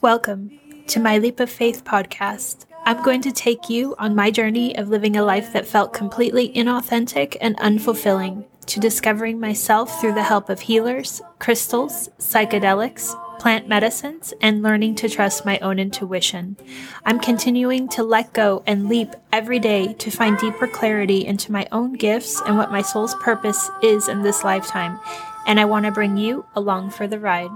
Welcome 0.00 0.60
to 0.86 1.00
my 1.00 1.18
Leap 1.18 1.40
of 1.40 1.50
Faith 1.50 1.82
podcast. 1.82 2.66
I'm 2.84 3.02
going 3.02 3.20
to 3.22 3.32
take 3.32 3.68
you 3.68 3.96
on 3.98 4.14
my 4.14 4.30
journey 4.30 4.76
of 4.78 4.88
living 4.88 5.16
a 5.16 5.24
life 5.24 5.52
that 5.52 5.66
felt 5.66 5.92
completely 5.92 6.50
inauthentic 6.50 7.36
and 7.40 7.56
unfulfilling, 7.56 8.44
to 8.66 8.78
discovering 8.78 9.40
myself 9.40 10.00
through 10.00 10.14
the 10.14 10.22
help 10.22 10.50
of 10.50 10.60
healers, 10.60 11.20
crystals, 11.40 12.10
psychedelics, 12.20 13.12
plant 13.40 13.66
medicines, 13.66 14.32
and 14.40 14.62
learning 14.62 14.94
to 14.94 15.08
trust 15.08 15.44
my 15.44 15.58
own 15.58 15.80
intuition. 15.80 16.56
I'm 17.04 17.18
continuing 17.18 17.88
to 17.88 18.04
let 18.04 18.32
go 18.32 18.62
and 18.68 18.88
leap 18.88 19.16
every 19.32 19.58
day 19.58 19.94
to 19.94 20.12
find 20.12 20.38
deeper 20.38 20.68
clarity 20.68 21.26
into 21.26 21.50
my 21.50 21.66
own 21.72 21.94
gifts 21.94 22.40
and 22.42 22.56
what 22.56 22.70
my 22.70 22.82
soul's 22.82 23.16
purpose 23.16 23.68
is 23.82 24.06
in 24.06 24.22
this 24.22 24.44
lifetime. 24.44 25.00
And 25.48 25.58
I 25.58 25.64
want 25.64 25.86
to 25.86 25.90
bring 25.90 26.16
you 26.16 26.46
along 26.54 26.90
for 26.90 27.08
the 27.08 27.18
ride. 27.18 27.50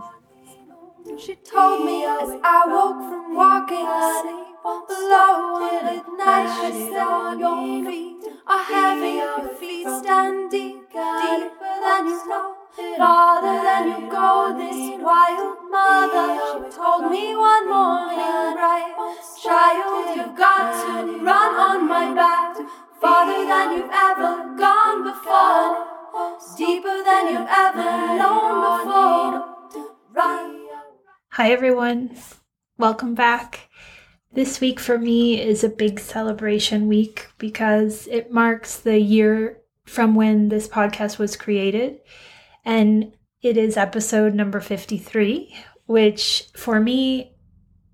She 1.18 1.34
told 1.36 1.84
me 1.84 2.04
as 2.04 2.30
I 2.42 2.64
woke 2.66 3.02
from 3.04 3.36
walking 3.36 3.84
asleep 3.84 4.56
alone 4.64 5.62
at 5.84 6.04
night. 6.16 6.48
She 6.56 6.88
said, 6.88 7.38
Your 7.38 7.84
feet 7.84 8.24
are 8.46 8.64
heavy, 8.64 9.20
your 9.20 9.48
feet 9.60 9.86
stand 10.00 10.50
deep, 10.50 10.88
deeper 10.90 11.74
than 11.84 12.06
you 12.06 12.28
know, 12.28 12.54
farther 12.96 13.60
than 13.62 13.88
you 13.88 14.10
go. 14.10 14.56
This 14.56 15.02
wild 15.02 15.70
mother, 15.70 16.28
she 16.48 16.76
told 16.76 17.10
me 17.10 17.36
one 17.36 17.68
morning, 17.68 18.56
right, 18.56 18.94
child, 19.42 20.16
you've 20.16 20.36
got 20.36 20.72
to 20.80 21.22
run 21.22 21.54
on 21.54 21.88
my 21.88 22.14
back, 22.14 22.56
farther 23.00 23.44
than 23.46 23.76
you've 23.76 23.90
ever 23.92 24.56
gone 24.56 25.04
before, 25.04 25.86
deeper 26.56 27.04
than 27.04 27.26
you've 27.28 27.48
ever 27.48 28.16
known. 28.16 28.41
Hi, 31.36 31.50
everyone. 31.50 32.14
Welcome 32.76 33.14
back. 33.14 33.70
This 34.34 34.60
week 34.60 34.78
for 34.78 34.98
me 34.98 35.40
is 35.40 35.64
a 35.64 35.70
big 35.70 35.98
celebration 35.98 36.88
week 36.88 37.28
because 37.38 38.06
it 38.08 38.30
marks 38.30 38.76
the 38.76 38.98
year 38.98 39.62
from 39.86 40.14
when 40.14 40.50
this 40.50 40.68
podcast 40.68 41.18
was 41.18 41.34
created. 41.34 42.00
And 42.66 43.16
it 43.40 43.56
is 43.56 43.78
episode 43.78 44.34
number 44.34 44.60
53, 44.60 45.56
which 45.86 46.50
for 46.54 46.78
me, 46.78 47.34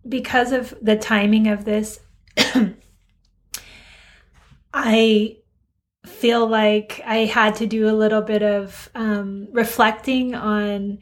because 0.08 0.50
of 0.50 0.74
the 0.82 0.96
timing 0.96 1.46
of 1.46 1.64
this, 1.64 2.00
I 4.74 5.36
feel 6.04 6.44
like 6.44 7.00
I 7.06 7.18
had 7.18 7.54
to 7.54 7.68
do 7.68 7.88
a 7.88 7.94
little 7.94 8.22
bit 8.22 8.42
of 8.42 8.90
um, 8.96 9.46
reflecting 9.52 10.34
on 10.34 10.98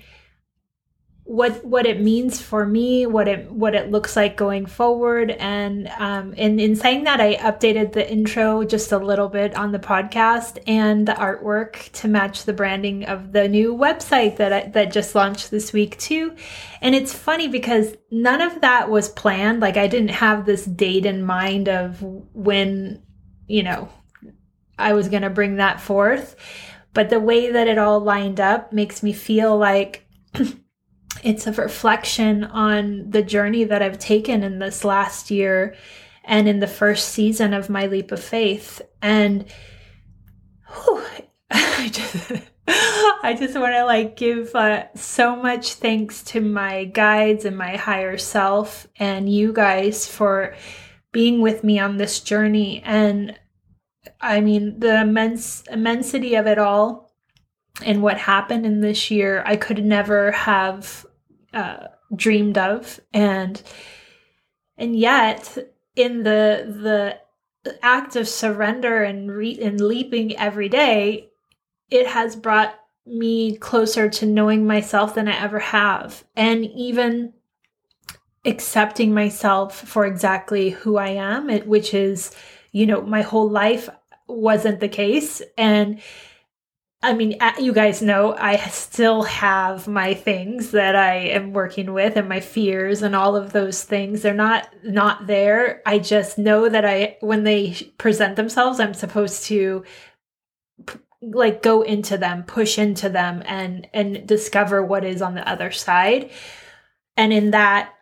what 1.26 1.64
what 1.64 1.86
it 1.86 2.00
means 2.00 2.40
for 2.40 2.64
me, 2.64 3.04
what 3.04 3.26
it 3.26 3.50
what 3.50 3.74
it 3.74 3.90
looks 3.90 4.14
like 4.14 4.36
going 4.36 4.64
forward, 4.64 5.32
and 5.32 5.88
um, 5.98 6.32
and 6.38 6.60
in 6.60 6.76
saying 6.76 7.02
that, 7.04 7.20
I 7.20 7.34
updated 7.34 7.92
the 7.92 8.08
intro 8.08 8.62
just 8.62 8.92
a 8.92 8.98
little 8.98 9.28
bit 9.28 9.56
on 9.56 9.72
the 9.72 9.80
podcast 9.80 10.62
and 10.68 11.06
the 11.06 11.14
artwork 11.14 11.90
to 11.94 12.06
match 12.06 12.44
the 12.44 12.52
branding 12.52 13.06
of 13.06 13.32
the 13.32 13.48
new 13.48 13.74
website 13.76 14.36
that 14.36 14.52
I, 14.52 14.60
that 14.68 14.92
just 14.92 15.16
launched 15.16 15.50
this 15.50 15.72
week 15.72 15.98
too. 15.98 16.36
And 16.80 16.94
it's 16.94 17.12
funny 17.12 17.48
because 17.48 17.96
none 18.12 18.40
of 18.40 18.60
that 18.60 18.88
was 18.88 19.08
planned. 19.08 19.58
Like 19.58 19.76
I 19.76 19.88
didn't 19.88 20.10
have 20.10 20.46
this 20.46 20.64
date 20.64 21.06
in 21.06 21.24
mind 21.24 21.68
of 21.68 22.00
when 22.34 23.02
you 23.48 23.64
know 23.64 23.88
I 24.78 24.92
was 24.92 25.08
going 25.08 25.22
to 25.22 25.30
bring 25.30 25.56
that 25.56 25.80
forth, 25.80 26.36
but 26.94 27.10
the 27.10 27.18
way 27.18 27.50
that 27.50 27.66
it 27.66 27.78
all 27.78 27.98
lined 27.98 28.38
up 28.38 28.72
makes 28.72 29.02
me 29.02 29.12
feel 29.12 29.58
like. 29.58 30.06
it's 31.22 31.46
a 31.46 31.52
reflection 31.52 32.44
on 32.44 33.10
the 33.10 33.22
journey 33.22 33.64
that 33.64 33.82
I've 33.82 33.98
taken 33.98 34.42
in 34.42 34.58
this 34.58 34.84
last 34.84 35.30
year 35.30 35.74
and 36.24 36.48
in 36.48 36.60
the 36.60 36.66
first 36.66 37.10
season 37.10 37.54
of 37.54 37.70
my 37.70 37.86
leap 37.86 38.12
of 38.12 38.22
faith. 38.22 38.82
And 39.00 39.46
whew, 40.68 41.02
I 41.50 41.88
just, 41.92 42.32
I 42.68 43.36
just 43.38 43.54
want 43.54 43.74
to 43.74 43.84
like 43.84 44.16
give 44.16 44.54
uh, 44.54 44.86
so 44.94 45.36
much 45.36 45.74
thanks 45.74 46.22
to 46.24 46.40
my 46.40 46.84
guides 46.84 47.44
and 47.44 47.56
my 47.56 47.76
higher 47.76 48.18
self 48.18 48.86
and 48.96 49.32
you 49.32 49.52
guys 49.52 50.06
for 50.06 50.54
being 51.12 51.40
with 51.40 51.64
me 51.64 51.78
on 51.78 51.96
this 51.96 52.20
journey. 52.20 52.82
And 52.84 53.38
I 54.20 54.40
mean, 54.40 54.80
the 54.80 55.00
immense 55.00 55.62
immensity 55.70 56.34
of 56.34 56.46
it 56.46 56.58
all 56.58 57.06
and 57.82 58.02
what 58.02 58.18
happened 58.18 58.66
in 58.66 58.80
this 58.80 59.10
year, 59.10 59.42
I 59.46 59.56
could 59.56 59.84
never 59.84 60.32
have 60.32 61.05
uh, 61.56 61.88
dreamed 62.14 62.58
of, 62.58 63.00
and 63.12 63.60
and 64.76 64.94
yet 64.94 65.56
in 65.96 66.22
the 66.22 67.18
the 67.64 67.78
act 67.82 68.14
of 68.14 68.28
surrender 68.28 69.02
and 69.02 69.32
re- 69.32 69.58
and 69.60 69.80
leaping 69.80 70.36
every 70.36 70.68
day, 70.68 71.30
it 71.90 72.06
has 72.06 72.36
brought 72.36 72.78
me 73.06 73.56
closer 73.56 74.08
to 74.08 74.26
knowing 74.26 74.66
myself 74.66 75.14
than 75.14 75.28
I 75.28 75.40
ever 75.40 75.58
have, 75.58 76.24
and 76.36 76.64
even 76.64 77.32
accepting 78.44 79.12
myself 79.14 79.76
for 79.76 80.06
exactly 80.06 80.70
who 80.70 80.96
I 80.96 81.08
am, 81.08 81.50
it, 81.50 81.66
which 81.66 81.94
is, 81.94 82.30
you 82.70 82.86
know, 82.86 83.00
my 83.00 83.22
whole 83.22 83.48
life 83.48 83.88
wasn't 84.28 84.80
the 84.80 84.88
case, 84.88 85.42
and 85.56 86.00
I 87.02 87.12
mean, 87.12 87.36
uh, 87.40 87.52
you 87.60 87.72
guys 87.72 88.00
know 88.02 88.34
I 88.36 88.56
still 88.68 89.22
have 89.24 89.86
my 89.86 90.14
things 90.14 90.70
that 90.72 90.96
I 90.96 91.16
am 91.16 91.52
working 91.52 91.92
with 91.92 92.16
and 92.16 92.28
my 92.28 92.40
fears 92.40 93.02
and 93.02 93.14
all 93.14 93.36
of 93.36 93.52
those 93.52 93.84
things. 93.84 94.22
They're 94.22 94.34
not 94.34 94.68
not 94.82 95.26
there. 95.26 95.82
I 95.86 95.98
just 95.98 96.38
know 96.38 96.68
that 96.68 96.84
I 96.84 97.16
when 97.20 97.44
they 97.44 97.74
present 97.98 98.36
themselves, 98.36 98.80
I'm 98.80 98.94
supposed 98.94 99.44
to 99.46 99.84
like 101.22 101.62
go 101.62 101.82
into 101.82 102.18
them, 102.18 102.44
push 102.44 102.78
into 102.78 103.08
them 103.08 103.42
and 103.46 103.88
and 103.92 104.26
discover 104.26 104.82
what 104.82 105.04
is 105.04 105.22
on 105.22 105.34
the 105.34 105.48
other 105.48 105.70
side. 105.70 106.30
And 107.16 107.32
in 107.32 107.50
that 107.52 107.92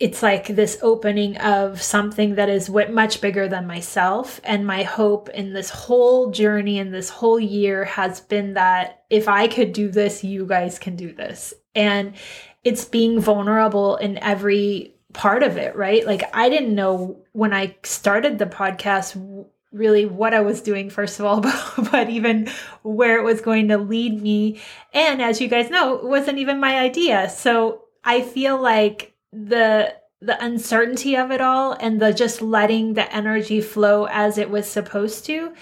it's 0.00 0.22
like 0.22 0.46
this 0.46 0.78
opening 0.80 1.36
of 1.36 1.82
something 1.82 2.36
that 2.36 2.48
is 2.48 2.70
much 2.70 3.20
bigger 3.20 3.46
than 3.46 3.66
myself. 3.66 4.40
And 4.44 4.66
my 4.66 4.82
hope 4.82 5.28
in 5.28 5.52
this 5.52 5.68
whole 5.68 6.30
journey 6.30 6.78
and 6.78 6.92
this 6.92 7.10
whole 7.10 7.38
year 7.38 7.84
has 7.84 8.22
been 8.22 8.54
that 8.54 9.04
if 9.10 9.28
I 9.28 9.46
could 9.46 9.74
do 9.74 9.90
this, 9.90 10.24
you 10.24 10.46
guys 10.46 10.78
can 10.78 10.96
do 10.96 11.12
this. 11.12 11.52
And 11.74 12.14
it's 12.64 12.86
being 12.86 13.20
vulnerable 13.20 13.96
in 13.96 14.16
every 14.18 14.94
part 15.12 15.42
of 15.42 15.58
it, 15.58 15.76
right? 15.76 16.06
Like, 16.06 16.34
I 16.34 16.48
didn't 16.48 16.74
know 16.74 17.20
when 17.32 17.52
I 17.52 17.76
started 17.82 18.38
the 18.38 18.46
podcast 18.46 19.46
really 19.70 20.06
what 20.06 20.32
I 20.32 20.40
was 20.40 20.62
doing, 20.62 20.88
first 20.88 21.20
of 21.20 21.26
all, 21.26 21.40
but, 21.42 21.74
but 21.92 22.08
even 22.08 22.48
where 22.82 23.18
it 23.18 23.22
was 23.22 23.42
going 23.42 23.68
to 23.68 23.76
lead 23.76 24.20
me. 24.22 24.62
And 24.94 25.20
as 25.20 25.42
you 25.42 25.48
guys 25.48 25.68
know, 25.68 25.96
it 25.96 26.04
wasn't 26.04 26.38
even 26.38 26.58
my 26.58 26.78
idea. 26.78 27.28
So 27.28 27.82
I 28.02 28.22
feel 28.22 28.60
like 28.60 29.09
the 29.32 29.94
the 30.22 30.44
uncertainty 30.44 31.16
of 31.16 31.30
it 31.30 31.40
all 31.40 31.72
and 31.72 32.00
the 32.00 32.12
just 32.12 32.42
letting 32.42 32.92
the 32.92 33.14
energy 33.14 33.60
flow 33.60 34.06
as 34.10 34.36
it 34.36 34.50
was 34.50 34.68
supposed 34.68 35.24
to 35.24 35.54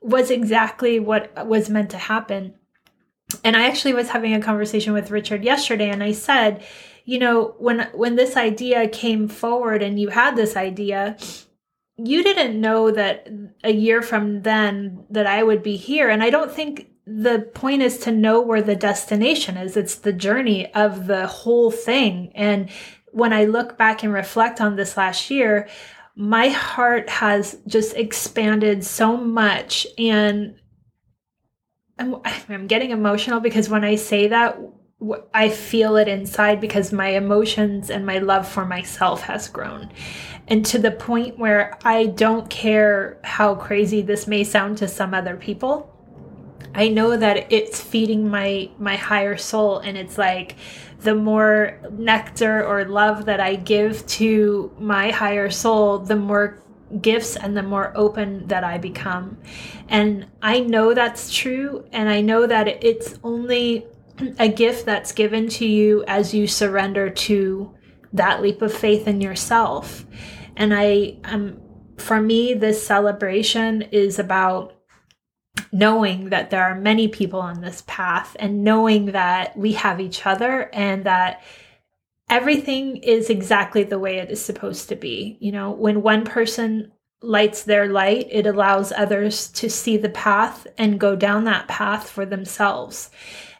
was 0.00 0.30
exactly 0.30 0.98
what 0.98 1.46
was 1.46 1.68
meant 1.68 1.90
to 1.90 1.98
happen. 1.98 2.54
And 3.42 3.56
I 3.56 3.66
actually 3.66 3.94
was 3.94 4.10
having 4.10 4.32
a 4.34 4.40
conversation 4.40 4.92
with 4.92 5.10
Richard 5.10 5.44
yesterday 5.44 5.90
and 5.90 6.02
I 6.02 6.12
said, 6.12 6.64
you 7.04 7.18
know, 7.18 7.54
when 7.58 7.88
when 7.92 8.16
this 8.16 8.36
idea 8.36 8.88
came 8.88 9.28
forward 9.28 9.82
and 9.82 10.00
you 10.00 10.08
had 10.08 10.36
this 10.36 10.56
idea, 10.56 11.18
you 11.96 12.22
didn't 12.22 12.60
know 12.60 12.90
that 12.90 13.28
a 13.62 13.72
year 13.72 14.00
from 14.00 14.42
then 14.42 15.04
that 15.10 15.26
I 15.26 15.42
would 15.42 15.62
be 15.62 15.76
here 15.76 16.08
and 16.08 16.22
I 16.22 16.30
don't 16.30 16.50
think 16.50 16.88
the 17.06 17.50
point 17.54 17.82
is 17.82 17.98
to 17.98 18.12
know 18.12 18.40
where 18.40 18.62
the 18.62 18.76
destination 18.76 19.56
is. 19.56 19.76
It's 19.76 19.96
the 19.96 20.12
journey 20.12 20.72
of 20.74 21.06
the 21.06 21.26
whole 21.26 21.70
thing. 21.70 22.32
And 22.34 22.70
when 23.12 23.32
I 23.32 23.44
look 23.44 23.76
back 23.76 24.02
and 24.02 24.12
reflect 24.12 24.60
on 24.60 24.76
this 24.76 24.96
last 24.96 25.30
year, 25.30 25.68
my 26.16 26.48
heart 26.48 27.10
has 27.10 27.58
just 27.66 27.94
expanded 27.96 28.84
so 28.84 29.16
much. 29.16 29.86
And 29.98 30.56
I'm, 31.98 32.16
I'm 32.48 32.66
getting 32.66 32.90
emotional 32.90 33.40
because 33.40 33.68
when 33.68 33.84
I 33.84 33.96
say 33.96 34.28
that, 34.28 34.58
I 35.34 35.50
feel 35.50 35.96
it 35.96 36.08
inside 36.08 36.60
because 36.60 36.92
my 36.92 37.08
emotions 37.08 37.90
and 37.90 38.06
my 38.06 38.18
love 38.18 38.48
for 38.48 38.64
myself 38.64 39.22
has 39.22 39.48
grown. 39.48 39.90
And 40.48 40.64
to 40.66 40.78
the 40.78 40.90
point 40.90 41.38
where 41.38 41.78
I 41.84 42.06
don't 42.06 42.48
care 42.48 43.18
how 43.24 43.54
crazy 43.54 44.00
this 44.00 44.26
may 44.26 44.44
sound 44.44 44.78
to 44.78 44.88
some 44.88 45.12
other 45.12 45.36
people. 45.36 45.93
I 46.74 46.88
know 46.88 47.16
that 47.16 47.52
it's 47.52 47.80
feeding 47.80 48.28
my 48.28 48.70
my 48.78 48.96
higher 48.96 49.36
soul 49.36 49.78
and 49.78 49.96
it's 49.96 50.18
like 50.18 50.56
the 51.00 51.14
more 51.14 51.78
nectar 51.92 52.64
or 52.64 52.84
love 52.86 53.26
that 53.26 53.38
I 53.38 53.56
give 53.56 54.06
to 54.06 54.74
my 54.78 55.10
higher 55.10 55.50
soul, 55.50 55.98
the 55.98 56.16
more 56.16 56.62
gifts 57.00 57.36
and 57.36 57.56
the 57.56 57.62
more 57.62 57.92
open 57.94 58.46
that 58.48 58.64
I 58.64 58.78
become. 58.78 59.38
And 59.88 60.26
I 60.40 60.60
know 60.60 60.94
that's 60.94 61.32
true 61.32 61.86
and 61.92 62.08
I 62.08 62.20
know 62.20 62.46
that 62.46 62.68
it's 62.84 63.18
only 63.22 63.86
a 64.38 64.48
gift 64.48 64.86
that's 64.86 65.12
given 65.12 65.48
to 65.48 65.66
you 65.66 66.04
as 66.06 66.32
you 66.32 66.46
surrender 66.46 67.10
to 67.10 67.74
that 68.12 68.40
leap 68.40 68.62
of 68.62 68.72
faith 68.72 69.06
in 69.06 69.20
yourself. 69.20 70.06
And 70.56 70.72
I 70.74 71.18
um 71.24 71.60
for 71.98 72.20
me 72.20 72.54
this 72.54 72.84
celebration 72.84 73.82
is 73.82 74.18
about 74.18 74.73
knowing 75.72 76.30
that 76.30 76.50
there 76.50 76.62
are 76.62 76.74
many 76.74 77.08
people 77.08 77.40
on 77.40 77.60
this 77.60 77.82
path 77.86 78.36
and 78.38 78.64
knowing 78.64 79.06
that 79.06 79.56
we 79.56 79.72
have 79.72 80.00
each 80.00 80.26
other 80.26 80.68
and 80.72 81.04
that 81.04 81.42
everything 82.28 82.96
is 82.98 83.30
exactly 83.30 83.82
the 83.82 83.98
way 83.98 84.18
it 84.18 84.30
is 84.30 84.44
supposed 84.44 84.88
to 84.88 84.96
be. 84.96 85.36
You 85.40 85.52
know, 85.52 85.70
when 85.70 86.02
one 86.02 86.24
person 86.24 86.92
lights 87.22 87.62
their 87.62 87.88
light, 87.88 88.28
it 88.30 88.46
allows 88.46 88.92
others 88.92 89.48
to 89.52 89.70
see 89.70 89.96
the 89.96 90.08
path 90.10 90.66
and 90.76 91.00
go 91.00 91.16
down 91.16 91.44
that 91.44 91.68
path 91.68 92.08
for 92.08 92.26
themselves. 92.26 93.10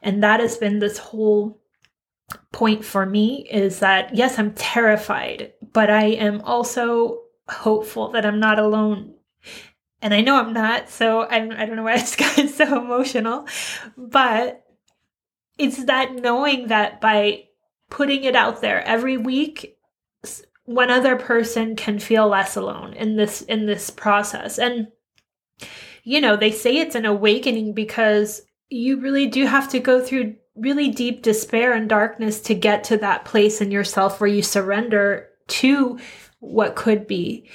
And 0.02 0.22
that 0.22 0.40
has 0.40 0.56
been 0.56 0.78
this 0.78 0.98
whole 0.98 1.60
point 2.52 2.84
for 2.84 3.06
me 3.06 3.46
is 3.50 3.80
that 3.80 4.14
yes, 4.14 4.38
I'm 4.38 4.52
terrified, 4.54 5.52
but 5.72 5.90
I 5.90 6.04
am 6.04 6.40
also 6.42 7.22
hopeful 7.48 8.10
that 8.12 8.24
I'm 8.24 8.40
not 8.40 8.58
alone. 8.58 9.13
And 10.04 10.12
I 10.12 10.20
know 10.20 10.36
I'm 10.36 10.52
not, 10.52 10.90
so 10.90 11.26
I'm, 11.26 11.50
I 11.50 11.64
don't 11.64 11.76
know 11.76 11.82
why 11.82 11.94
I 11.94 11.96
just 11.96 12.18
got 12.18 12.48
so 12.50 12.80
emotional, 12.80 13.48
but 13.96 14.62
it's 15.56 15.84
that 15.86 16.14
knowing 16.14 16.68
that 16.68 17.00
by 17.00 17.44
putting 17.88 18.24
it 18.24 18.36
out 18.36 18.60
there 18.60 18.86
every 18.86 19.16
week, 19.16 19.78
one 20.66 20.90
other 20.90 21.16
person 21.16 21.74
can 21.74 21.98
feel 21.98 22.28
less 22.28 22.54
alone 22.54 22.92
in 22.92 23.16
this 23.16 23.42
in 23.42 23.66
this 23.66 23.88
process. 23.90 24.58
And 24.58 24.88
you 26.02 26.20
know, 26.20 26.36
they 26.36 26.50
say 26.50 26.76
it's 26.76 26.94
an 26.94 27.06
awakening 27.06 27.72
because 27.72 28.42
you 28.68 29.00
really 29.00 29.26
do 29.26 29.46
have 29.46 29.70
to 29.70 29.78
go 29.78 30.02
through 30.02 30.36
really 30.54 30.90
deep 30.90 31.22
despair 31.22 31.72
and 31.72 31.88
darkness 31.88 32.40
to 32.42 32.54
get 32.54 32.84
to 32.84 32.98
that 32.98 33.24
place 33.24 33.62
in 33.62 33.70
yourself 33.70 34.20
where 34.20 34.28
you 34.28 34.42
surrender 34.42 35.28
to 35.46 35.98
what 36.40 36.76
could 36.76 37.06
be. 37.06 37.48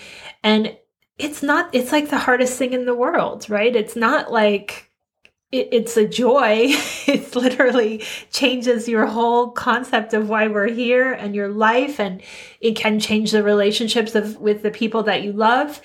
And 0.44 0.76
it's 1.20 1.44
not, 1.44 1.70
it's 1.74 1.92
like 1.92 2.10
the 2.10 2.18
hardest 2.18 2.58
thing 2.58 2.74
in 2.74 2.86
the 2.86 2.96
world, 2.96 3.50
right? 3.50 3.76
It's 3.76 3.96
not 3.96 4.32
like 4.32 4.90
it, 5.52 5.70
it's 5.72 5.98
a 5.98 6.08
joy. 6.08 6.68
it 7.08 7.36
literally 7.36 8.04
changes 8.32 8.88
your 8.88 9.06
whole 9.06 9.52
concept 9.52 10.14
of 10.14 10.30
why 10.30 10.48
we're 10.48 10.70
here 10.70 11.12
and 11.12 11.36
your 11.36 11.50
life. 11.50 12.00
And 12.00 12.22
it 12.62 12.76
can 12.76 13.00
change 13.00 13.32
the 13.32 13.44
relationships 13.44 14.16
of 14.16 14.38
with 14.38 14.62
the 14.62 14.72
people 14.72 15.04
that 15.04 15.24
you 15.24 15.34
love. 15.34 15.82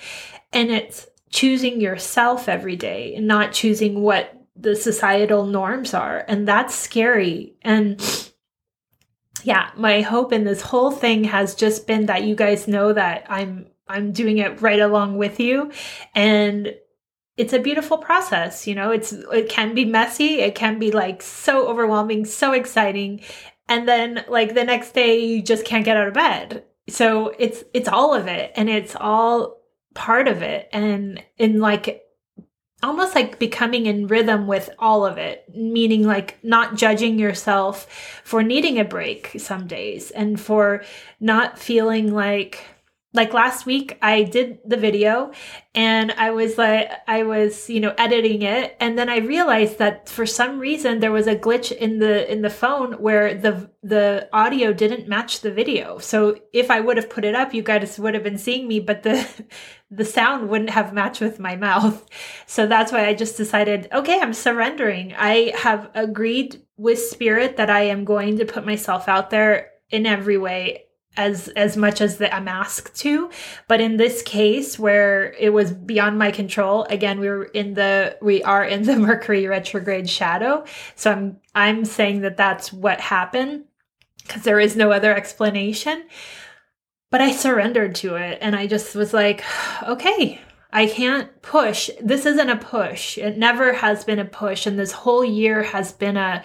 And 0.53 0.71
it's 0.71 1.07
choosing 1.29 1.81
yourself 1.81 2.47
every 2.47 2.77
day 2.77 3.13
and 3.15 3.27
not 3.27 3.51
choosing 3.51 4.01
what 4.01 4.31
the 4.55 4.75
societal 4.75 5.45
norms 5.45 5.93
are. 5.93 6.23
And 6.27 6.47
that's 6.47 6.73
scary. 6.73 7.55
And 7.61 7.99
yeah, 9.43 9.69
my 9.75 10.01
hope 10.01 10.31
in 10.31 10.45
this 10.45 10.61
whole 10.61 10.91
thing 10.91 11.25
has 11.25 11.55
just 11.55 11.87
been 11.87 12.05
that 12.05 12.23
you 12.23 12.35
guys 12.35 12.67
know 12.67 12.93
that 12.93 13.25
I'm 13.27 13.67
I'm 13.87 14.11
doing 14.11 14.37
it 14.39 14.61
right 14.61 14.79
along 14.79 15.17
with 15.17 15.39
you 15.39 15.71
and 16.13 16.75
it's 17.37 17.53
a 17.53 17.59
beautiful 17.59 17.97
process, 17.97 18.65
you 18.65 18.75
know. 18.75 18.91
It's 18.91 19.11
it 19.11 19.49
can 19.49 19.75
be 19.75 19.85
messy, 19.85 20.39
it 20.39 20.55
can 20.55 20.79
be 20.79 20.91
like 20.91 21.21
so 21.21 21.67
overwhelming, 21.67 22.25
so 22.25 22.53
exciting, 22.53 23.21
and 23.67 23.87
then 23.87 24.23
like 24.29 24.53
the 24.53 24.63
next 24.63 24.93
day 24.93 25.19
you 25.19 25.41
just 25.41 25.65
can't 25.65 25.85
get 25.85 25.97
out 25.97 26.07
of 26.07 26.13
bed. 26.13 26.63
So 26.87 27.33
it's 27.37 27.63
it's 27.73 27.89
all 27.89 28.13
of 28.13 28.27
it 28.27 28.53
and 28.55 28.69
it's 28.69 28.95
all 28.95 29.57
part 29.93 30.27
of 30.27 30.41
it 30.41 30.69
and 30.71 31.23
in 31.37 31.59
like 31.59 32.01
almost 32.83 33.15
like 33.15 33.39
becoming 33.39 33.85
in 33.87 34.07
rhythm 34.07 34.47
with 34.47 34.69
all 34.77 35.05
of 35.05 35.17
it, 35.17 35.45
meaning 35.53 36.03
like 36.03 36.37
not 36.43 36.75
judging 36.75 37.17
yourself 37.17 38.21
for 38.23 38.43
needing 38.43 38.79
a 38.79 38.85
break 38.85 39.31
some 39.37 39.65
days 39.65 40.11
and 40.11 40.39
for 40.39 40.83
not 41.19 41.57
feeling 41.57 42.13
like 42.13 42.63
like 43.15 43.33
last 43.33 43.65
week 43.65 43.97
i 44.01 44.23
did 44.23 44.59
the 44.65 44.77
video 44.77 45.31
and 45.73 46.11
i 46.13 46.31
was 46.31 46.57
like 46.57 46.91
i 47.07 47.23
was 47.23 47.69
you 47.69 47.79
know 47.79 47.93
editing 47.97 48.41
it. 48.41 48.75
And 48.79 48.97
then 48.97 49.09
i 49.09 49.17
realized 49.17 49.77
that 49.79 50.09
for 50.09 50.25
some 50.25 50.59
reason 50.59 50.99
there 50.99 51.11
was 51.11 51.27
a 51.27 51.35
glitch 51.35 51.71
in 51.71 51.99
the 51.99 52.31
in 52.31 52.41
the 52.41 52.49
phone 52.49 52.93
where 52.93 53.33
the 53.33 53.69
the 53.83 54.27
audio 54.33 54.73
didn't 54.73 55.07
match 55.07 55.41
the 55.41 55.51
video. 55.51 55.97
So 55.99 56.37
if 56.53 56.69
i 56.69 56.79
would 56.79 56.97
have 56.97 57.09
put 57.09 57.25
it 57.25 57.35
up 57.35 57.53
you 57.53 57.63
guys 57.63 57.97
would 57.99 58.13
have 58.13 58.23
been 58.23 58.37
seeing 58.37 58.67
me 58.67 58.79
but 58.79 59.03
the 59.03 59.27
the 59.91 60.05
sound 60.05 60.49
wouldn't 60.49 60.71
have 60.71 60.93
matched 60.93 61.21
with 61.21 61.39
my 61.39 61.55
mouth. 61.55 62.05
So 62.47 62.67
that's 62.67 62.91
why 62.91 63.07
i 63.07 63.13
just 63.13 63.37
decided 63.37 63.87
okay 63.93 64.19
i'm 64.19 64.33
surrendering. 64.33 65.13
I 65.17 65.53
have 65.57 65.89
agreed 65.95 66.61
with 66.77 66.99
spirit 66.99 67.57
that 67.57 67.69
i 67.69 67.81
am 67.81 68.05
going 68.05 68.37
to 68.37 68.45
put 68.45 68.65
myself 68.65 69.07
out 69.07 69.29
there 69.29 69.71
in 69.89 70.05
every 70.05 70.37
way 70.37 70.84
as 71.17 71.47
as 71.49 71.77
much 71.77 72.01
as 72.01 72.17
the, 72.17 72.33
I'm 72.33 72.47
asked 72.47 72.95
to. 73.01 73.29
But 73.67 73.81
in 73.81 73.97
this 73.97 74.21
case, 74.21 74.77
where 74.77 75.33
it 75.33 75.51
was 75.51 75.71
beyond 75.71 76.17
my 76.17 76.31
control, 76.31 76.83
again, 76.85 77.19
we 77.19 77.29
were 77.29 77.45
in 77.45 77.73
the 77.73 78.17
we 78.21 78.43
are 78.43 78.63
in 78.63 78.83
the 78.83 78.95
Mercury 78.97 79.47
retrograde 79.47 80.09
shadow. 80.09 80.65
So 80.95 81.11
I'm 81.11 81.37
I'm 81.53 81.85
saying 81.85 82.21
that 82.21 82.37
that's 82.37 82.71
what 82.73 82.99
happened 82.99 83.65
because 84.23 84.43
there 84.43 84.59
is 84.59 84.75
no 84.75 84.91
other 84.91 85.15
explanation. 85.15 86.05
But 87.11 87.21
I 87.21 87.31
surrendered 87.31 87.95
to 87.95 88.15
it, 88.15 88.39
and 88.41 88.55
I 88.55 88.67
just 88.67 88.95
was 88.95 89.13
like, 89.13 89.43
okay. 89.83 90.41
I 90.73 90.87
can't 90.87 91.41
push. 91.41 91.89
This 92.01 92.25
isn't 92.25 92.49
a 92.49 92.57
push. 92.57 93.17
It 93.17 93.37
never 93.37 93.71
has 93.71 94.03
been 94.03 94.19
a 94.19 94.25
push. 94.25 94.65
And 94.65 94.77
this 94.77 94.91
whole 94.91 95.23
year 95.23 95.63
has 95.63 95.93
been 95.93 96.17
a 96.17 96.43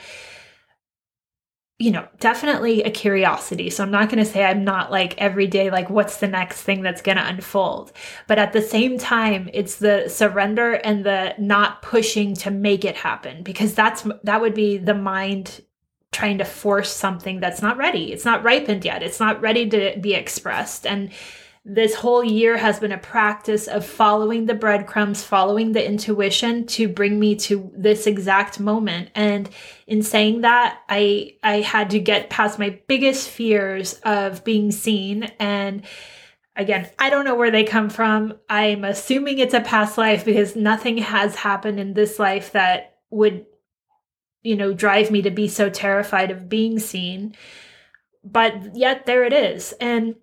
you 1.80 1.90
know, 1.90 2.06
definitely 2.18 2.82
a 2.82 2.90
curiosity. 2.90 3.70
So 3.70 3.82
I'm 3.82 3.90
not 3.90 4.10
going 4.10 4.22
to 4.22 4.30
say 4.30 4.44
I'm 4.44 4.64
not 4.64 4.90
like 4.90 5.16
every 5.16 5.46
day, 5.46 5.70
like, 5.70 5.88
what's 5.88 6.18
the 6.18 6.28
next 6.28 6.60
thing 6.60 6.82
that's 6.82 7.00
going 7.00 7.16
to 7.16 7.26
unfold? 7.26 7.92
But 8.28 8.38
at 8.38 8.52
the 8.52 8.60
same 8.60 8.98
time, 8.98 9.48
it's 9.54 9.76
the 9.76 10.06
surrender 10.06 10.74
and 10.74 11.04
the 11.04 11.34
not 11.38 11.80
pushing 11.80 12.34
to 12.34 12.50
make 12.50 12.84
it 12.84 12.96
happen 12.96 13.42
because 13.42 13.74
that's, 13.74 14.06
that 14.24 14.42
would 14.42 14.52
be 14.52 14.76
the 14.76 14.92
mind 14.92 15.62
trying 16.12 16.36
to 16.36 16.44
force 16.44 16.94
something 16.94 17.40
that's 17.40 17.62
not 17.62 17.78
ready. 17.78 18.12
It's 18.12 18.26
not 18.26 18.44
ripened 18.44 18.84
yet. 18.84 19.02
It's 19.02 19.18
not 19.18 19.40
ready 19.40 19.66
to 19.70 19.98
be 19.98 20.12
expressed. 20.12 20.86
And 20.86 21.10
this 21.64 21.94
whole 21.94 22.24
year 22.24 22.56
has 22.56 22.80
been 22.80 22.92
a 22.92 22.98
practice 22.98 23.68
of 23.68 23.84
following 23.84 24.46
the 24.46 24.54
breadcrumbs, 24.54 25.22
following 25.22 25.72
the 25.72 25.86
intuition 25.86 26.66
to 26.66 26.88
bring 26.88 27.20
me 27.20 27.36
to 27.36 27.70
this 27.76 28.06
exact 28.06 28.58
moment. 28.58 29.10
And 29.14 29.48
in 29.86 30.02
saying 30.02 30.40
that, 30.40 30.78
I 30.88 31.34
I 31.42 31.60
had 31.60 31.90
to 31.90 32.00
get 32.00 32.30
past 32.30 32.58
my 32.58 32.80
biggest 32.86 33.28
fears 33.28 33.94
of 34.04 34.42
being 34.42 34.72
seen 34.72 35.24
and 35.38 35.82
again, 36.56 36.88
I 36.98 37.10
don't 37.10 37.24
know 37.24 37.36
where 37.36 37.50
they 37.50 37.64
come 37.64 37.90
from. 37.90 38.34
I'm 38.48 38.84
assuming 38.84 39.38
it's 39.38 39.54
a 39.54 39.60
past 39.60 39.96
life 39.96 40.24
because 40.24 40.56
nothing 40.56 40.98
has 40.98 41.34
happened 41.34 41.80
in 41.80 41.94
this 41.94 42.18
life 42.18 42.52
that 42.52 42.98
would 43.10 43.46
you 44.42 44.56
know 44.56 44.72
drive 44.72 45.10
me 45.10 45.22
to 45.22 45.30
be 45.30 45.48
so 45.48 45.68
terrified 45.68 46.30
of 46.30 46.48
being 46.48 46.78
seen. 46.78 47.34
But 48.24 48.76
yet 48.76 49.06
there 49.06 49.24
it 49.24 49.32
is. 49.32 49.72
And 49.80 50.16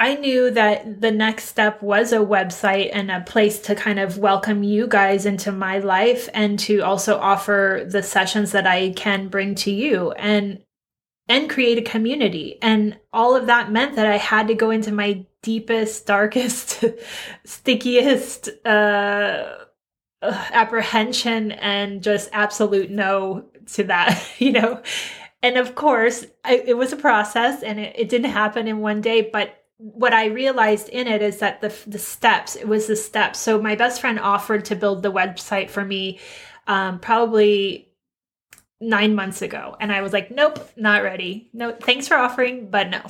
I 0.00 0.14
knew 0.14 0.50
that 0.52 1.00
the 1.00 1.10
next 1.10 1.46
step 1.46 1.82
was 1.82 2.12
a 2.12 2.18
website 2.18 2.90
and 2.92 3.10
a 3.10 3.20
place 3.20 3.58
to 3.62 3.74
kind 3.74 3.98
of 3.98 4.18
welcome 4.18 4.62
you 4.62 4.86
guys 4.86 5.26
into 5.26 5.50
my 5.50 5.78
life 5.78 6.28
and 6.32 6.56
to 6.60 6.80
also 6.80 7.18
offer 7.18 7.84
the 7.88 8.02
sessions 8.02 8.52
that 8.52 8.66
I 8.66 8.90
can 8.90 9.28
bring 9.28 9.56
to 9.56 9.72
you 9.72 10.12
and 10.12 10.62
and 11.28 11.50
create 11.50 11.78
a 11.78 11.82
community. 11.82 12.58
And 12.62 12.98
all 13.12 13.36
of 13.36 13.46
that 13.46 13.70
meant 13.70 13.96
that 13.96 14.06
I 14.06 14.16
had 14.16 14.48
to 14.48 14.54
go 14.54 14.70
into 14.70 14.92
my 14.92 15.26
deepest, 15.42 16.06
darkest, 16.06 16.82
stickiest 17.44 18.48
uh, 18.64 19.56
apprehension 20.22 21.52
and 21.52 22.02
just 22.02 22.30
absolute 22.32 22.90
no 22.90 23.44
to 23.74 23.84
that, 23.84 24.26
you 24.38 24.52
know. 24.52 24.82
And 25.42 25.58
of 25.58 25.74
course, 25.74 26.24
I, 26.44 26.62
it 26.66 26.76
was 26.76 26.92
a 26.92 26.96
process 26.96 27.62
and 27.62 27.78
it, 27.78 27.94
it 27.96 28.08
didn't 28.08 28.30
happen 28.30 28.66
in 28.66 28.78
one 28.78 29.00
day, 29.02 29.28
but 29.30 29.54
what 29.78 30.12
I 30.12 30.26
realized 30.26 30.88
in 30.88 31.06
it 31.06 31.22
is 31.22 31.38
that 31.38 31.60
the 31.60 31.74
the 31.86 31.98
steps 31.98 32.56
it 32.56 32.68
was 32.68 32.86
the 32.86 32.96
steps. 32.96 33.38
So 33.38 33.60
my 33.60 33.76
best 33.76 34.00
friend 34.00 34.18
offered 34.18 34.66
to 34.66 34.76
build 34.76 35.02
the 35.02 35.12
website 35.12 35.70
for 35.70 35.84
me, 35.84 36.18
um, 36.66 36.98
probably 36.98 37.88
nine 38.80 39.14
months 39.14 39.42
ago, 39.42 39.76
and 39.80 39.92
I 39.92 40.02
was 40.02 40.12
like, 40.12 40.30
nope, 40.30 40.68
not 40.76 41.02
ready. 41.02 41.48
No, 41.52 41.72
thanks 41.72 42.08
for 42.08 42.16
offering, 42.16 42.70
but 42.70 42.90
no. 42.90 43.02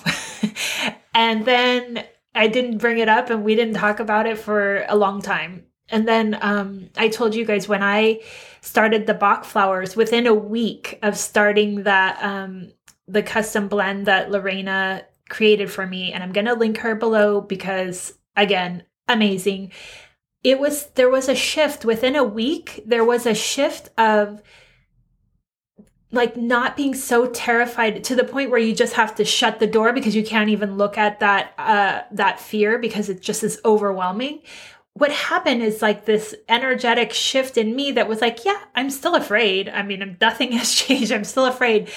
and 1.14 1.44
then 1.44 2.04
I 2.34 2.48
didn't 2.48 2.78
bring 2.78 2.98
it 2.98 3.08
up, 3.08 3.30
and 3.30 3.44
we 3.44 3.54
didn't 3.54 3.74
talk 3.74 3.98
about 3.98 4.26
it 4.26 4.38
for 4.38 4.84
a 4.88 4.96
long 4.96 5.22
time. 5.22 5.64
And 5.90 6.06
then 6.06 6.38
um, 6.42 6.90
I 6.96 7.08
told 7.08 7.34
you 7.34 7.46
guys 7.46 7.66
when 7.66 7.82
I 7.82 8.20
started 8.60 9.06
the 9.06 9.14
Bach 9.14 9.46
flowers 9.46 9.96
within 9.96 10.26
a 10.26 10.34
week 10.34 10.98
of 11.02 11.16
starting 11.16 11.84
that 11.84 12.22
um, 12.22 12.72
the 13.06 13.22
custom 13.22 13.68
blend 13.68 14.06
that 14.06 14.30
Lorena 14.30 15.06
created 15.28 15.70
for 15.70 15.86
me 15.86 16.12
and 16.12 16.22
I'm 16.22 16.32
going 16.32 16.46
to 16.46 16.54
link 16.54 16.78
her 16.78 16.94
below 16.94 17.40
because 17.40 18.14
again, 18.36 18.84
amazing. 19.06 19.72
It 20.44 20.58
was 20.58 20.86
there 20.94 21.10
was 21.10 21.28
a 21.28 21.34
shift 21.34 21.84
within 21.84 22.14
a 22.16 22.24
week. 22.24 22.82
There 22.86 23.04
was 23.04 23.26
a 23.26 23.34
shift 23.34 23.90
of 23.98 24.42
like 26.10 26.36
not 26.36 26.76
being 26.76 26.94
so 26.94 27.26
terrified 27.26 28.02
to 28.04 28.14
the 28.14 28.24
point 28.24 28.50
where 28.50 28.60
you 28.60 28.74
just 28.74 28.94
have 28.94 29.14
to 29.16 29.24
shut 29.24 29.58
the 29.58 29.66
door 29.66 29.92
because 29.92 30.16
you 30.16 30.24
can't 30.24 30.48
even 30.48 30.76
look 30.76 30.96
at 30.96 31.20
that 31.20 31.52
uh 31.58 32.02
that 32.12 32.40
fear 32.40 32.78
because 32.78 33.08
it 33.08 33.20
just 33.20 33.44
is 33.44 33.60
overwhelming 33.64 34.40
what 34.94 35.12
happened 35.12 35.62
is 35.62 35.82
like 35.82 36.06
this 36.06 36.34
energetic 36.48 37.12
shift 37.12 37.56
in 37.56 37.76
me 37.76 37.92
that 37.92 38.08
was 38.08 38.20
like 38.20 38.44
yeah 38.44 38.60
i'm 38.74 38.90
still 38.90 39.14
afraid 39.14 39.68
i 39.68 39.82
mean 39.82 40.16
nothing 40.20 40.52
has 40.58 40.74
changed 40.74 41.12
i'm 41.12 41.24
still 41.24 41.46
afraid 41.46 41.90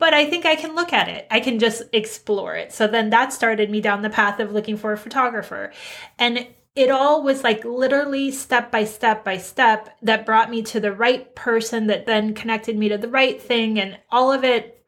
but 0.00 0.12
i 0.12 0.24
think 0.28 0.44
i 0.44 0.56
can 0.56 0.74
look 0.74 0.92
at 0.92 1.08
it 1.08 1.26
i 1.30 1.38
can 1.38 1.60
just 1.60 1.82
explore 1.92 2.56
it 2.56 2.72
so 2.72 2.88
then 2.88 3.10
that 3.10 3.32
started 3.32 3.70
me 3.70 3.80
down 3.80 4.02
the 4.02 4.10
path 4.10 4.40
of 4.40 4.50
looking 4.52 4.76
for 4.76 4.92
a 4.92 4.98
photographer 4.98 5.72
and 6.18 6.48
it 6.76 6.90
all 6.90 7.22
was 7.22 7.42
like 7.42 7.64
literally 7.64 8.30
step 8.30 8.70
by 8.70 8.84
step 8.84 9.24
by 9.24 9.36
step 9.36 9.96
that 10.02 10.24
brought 10.24 10.50
me 10.50 10.62
to 10.62 10.80
the 10.80 10.92
right 10.92 11.34
person 11.34 11.88
that 11.88 12.06
then 12.06 12.34
connected 12.34 12.76
me 12.76 12.88
to 12.88 12.98
the 12.98 13.08
right 13.08 13.40
thing. 13.40 13.80
And 13.80 13.98
all 14.10 14.32
of 14.32 14.44
it 14.44 14.82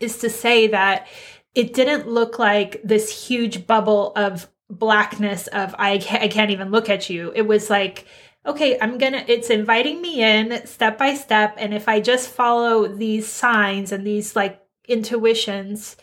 is 0.00 0.18
to 0.18 0.28
say 0.28 0.68
that 0.68 1.06
it 1.54 1.72
didn't 1.72 2.08
look 2.08 2.38
like 2.38 2.80
this 2.84 3.26
huge 3.26 3.66
bubble 3.66 4.12
of 4.16 4.48
blackness 4.68 5.46
of 5.48 5.74
I 5.78 5.98
can't, 5.98 6.22
I 6.22 6.28
can't 6.28 6.50
even 6.50 6.70
look 6.70 6.90
at 6.90 7.08
you. 7.08 7.32
It 7.34 7.46
was 7.46 7.70
like, 7.70 8.06
okay, 8.46 8.78
I'm 8.80 8.98
gonna, 8.98 9.24
it's 9.26 9.50
inviting 9.50 10.02
me 10.02 10.22
in 10.22 10.66
step 10.66 10.98
by 10.98 11.14
step. 11.14 11.56
And 11.58 11.72
if 11.72 11.88
I 11.88 12.00
just 12.00 12.28
follow 12.28 12.86
these 12.86 13.26
signs 13.26 13.92
and 13.92 14.06
these 14.06 14.36
like 14.36 14.60
intuitions, 14.86 15.96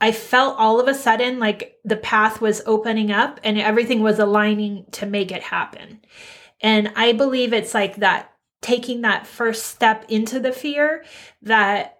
I 0.00 0.12
felt 0.12 0.58
all 0.58 0.80
of 0.80 0.88
a 0.88 0.94
sudden 0.94 1.38
like 1.38 1.78
the 1.84 1.96
path 1.96 2.40
was 2.40 2.62
opening 2.66 3.10
up 3.10 3.40
and 3.44 3.58
everything 3.58 4.02
was 4.02 4.18
aligning 4.18 4.86
to 4.92 5.06
make 5.06 5.30
it 5.30 5.42
happen. 5.42 6.00
And 6.60 6.92
I 6.96 7.12
believe 7.12 7.52
it's 7.52 7.74
like 7.74 7.96
that 7.96 8.32
taking 8.60 9.02
that 9.02 9.26
first 9.26 9.66
step 9.66 10.04
into 10.08 10.38
the 10.38 10.52
fear 10.52 11.04
that 11.42 11.98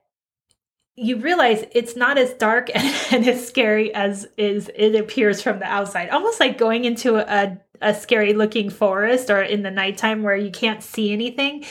you 0.95 1.17
realize 1.17 1.65
it's 1.73 1.97
not 1.97 2.19
as 2.19 2.35
dark 2.35 2.71
and, 2.75 2.95
and 3.13 3.29
as 3.29 3.47
scary 3.47 3.95
as 3.95 4.27
is 4.37 4.71
it 4.75 4.95
appears 4.95 5.43
from 5.43 5.59
the 5.59 5.65
outside. 5.65 6.09
Almost 6.11 6.41
like 6.41 6.59
going 6.59 6.85
into 6.85 7.17
a, 7.17 7.59
a 7.83 7.95
scary 7.95 8.33
looking 8.33 8.71
forest 8.71 9.31
or 9.31 9.43
in 9.43 9.63
the 9.63 9.71
nighttime 9.71 10.23
where 10.23 10.37
you 10.37 10.51
can't 10.51 10.83
see 10.83 11.13
anything. 11.13 11.65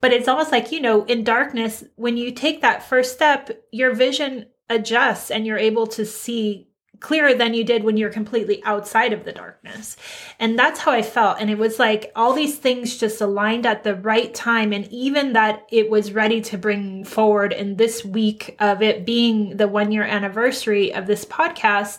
But 0.00 0.12
it's 0.12 0.28
almost 0.28 0.52
like, 0.52 0.70
you 0.70 0.80
know, 0.80 1.04
in 1.04 1.24
darkness, 1.24 1.82
when 1.96 2.16
you 2.16 2.32
take 2.32 2.60
that 2.60 2.82
first 2.82 3.14
step, 3.14 3.50
your 3.70 3.94
vision 3.94 4.46
adjusts 4.68 5.30
and 5.30 5.46
you're 5.46 5.56
able 5.56 5.86
to 5.86 6.04
see 6.04 6.68
clearer 7.00 7.34
than 7.34 7.52
you 7.52 7.64
did 7.64 7.84
when 7.84 7.96
you're 7.96 8.10
completely 8.10 8.62
outside 8.64 9.12
of 9.12 9.24
the 9.24 9.32
darkness. 9.32 9.96
And 10.38 10.58
that's 10.58 10.80
how 10.80 10.92
I 10.92 11.02
felt. 11.02 11.38
And 11.38 11.50
it 11.50 11.58
was 11.58 11.78
like 11.78 12.10
all 12.16 12.32
these 12.32 12.56
things 12.56 12.96
just 12.96 13.20
aligned 13.20 13.66
at 13.66 13.84
the 13.84 13.94
right 13.94 14.32
time. 14.32 14.72
And 14.72 14.86
even 14.88 15.34
that 15.34 15.66
it 15.70 15.90
was 15.90 16.12
ready 16.12 16.40
to 16.42 16.56
bring 16.56 17.04
forward 17.04 17.52
in 17.52 17.76
this 17.76 18.04
week 18.04 18.56
of 18.58 18.80
it 18.80 19.04
being 19.04 19.56
the 19.56 19.68
one 19.68 19.92
year 19.92 20.02
anniversary 20.02 20.94
of 20.94 21.06
this 21.06 21.26
podcast. 21.26 21.98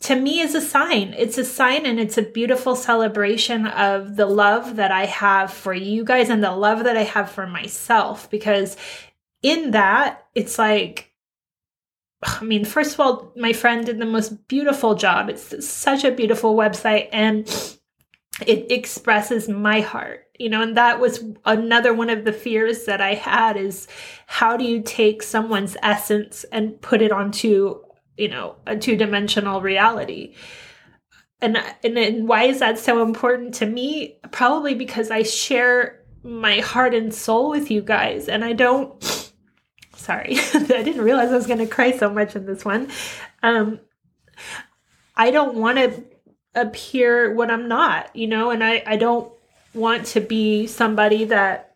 To 0.00 0.16
me 0.16 0.40
is 0.40 0.54
a 0.54 0.60
sign. 0.60 1.14
It's 1.16 1.36
a 1.36 1.44
sign 1.44 1.84
and 1.84 2.00
it's 2.00 2.16
a 2.16 2.22
beautiful 2.22 2.74
celebration 2.74 3.66
of 3.66 4.16
the 4.16 4.26
love 4.26 4.76
that 4.76 4.90
I 4.90 5.06
have 5.06 5.52
for 5.52 5.74
you 5.74 6.04
guys 6.04 6.30
and 6.30 6.42
the 6.42 6.52
love 6.52 6.84
that 6.84 6.96
I 6.96 7.02
have 7.02 7.30
for 7.30 7.46
myself. 7.46 8.30
Because 8.30 8.76
in 9.42 9.72
that, 9.72 10.26
it's 10.34 10.58
like 10.58 11.10
I 12.22 12.44
mean, 12.44 12.64
first 12.64 12.94
of 12.94 13.00
all, 13.00 13.32
my 13.34 13.52
friend 13.52 13.86
did 13.86 13.98
the 13.98 14.06
most 14.06 14.46
beautiful 14.46 14.94
job. 14.94 15.30
It's 15.30 15.66
such 15.66 16.04
a 16.04 16.10
beautiful 16.10 16.54
website 16.54 17.08
and 17.12 17.48
it 18.46 18.70
expresses 18.70 19.48
my 19.48 19.80
heart, 19.80 20.26
you 20.38 20.48
know, 20.48 20.62
and 20.62 20.76
that 20.76 21.00
was 21.00 21.24
another 21.44 21.94
one 21.94 22.10
of 22.10 22.24
the 22.24 22.32
fears 22.32 22.84
that 22.84 23.00
I 23.00 23.14
had 23.14 23.56
is 23.56 23.88
how 24.26 24.56
do 24.56 24.64
you 24.64 24.82
take 24.82 25.22
someone's 25.22 25.76
essence 25.82 26.44
and 26.52 26.80
put 26.80 27.02
it 27.02 27.12
onto, 27.12 27.80
you 28.16 28.28
know, 28.28 28.56
a 28.66 28.76
two 28.76 28.96
dimensional 28.96 29.60
reality? 29.60 30.34
And, 31.42 31.56
and 31.82 31.96
and 31.96 32.28
why 32.28 32.44
is 32.44 32.58
that 32.60 32.78
so 32.78 33.02
important 33.02 33.54
to 33.56 33.66
me? 33.66 34.18
Probably 34.30 34.74
because 34.74 35.10
I 35.10 35.22
share 35.22 36.00
my 36.22 36.60
heart 36.60 36.94
and 36.94 37.14
soul 37.14 37.48
with 37.48 37.70
you 37.70 37.80
guys 37.80 38.28
and 38.28 38.44
I 38.44 38.52
don't 38.52 39.02
Sorry, 40.00 40.38
I 40.54 40.82
didn't 40.82 41.02
realize 41.02 41.30
I 41.30 41.36
was 41.36 41.46
going 41.46 41.58
to 41.58 41.66
cry 41.66 41.96
so 41.96 42.08
much 42.08 42.34
in 42.34 42.46
this 42.46 42.64
one. 42.64 42.88
Um, 43.42 43.80
I 45.14 45.30
don't 45.30 45.56
want 45.56 45.76
to 45.76 46.02
appear 46.54 47.34
what 47.34 47.50
I'm 47.50 47.68
not, 47.68 48.14
you 48.16 48.26
know, 48.26 48.50
and 48.50 48.64
I, 48.64 48.82
I 48.86 48.96
don't 48.96 49.30
want 49.74 50.06
to 50.06 50.20
be 50.20 50.66
somebody 50.66 51.24
that 51.26 51.69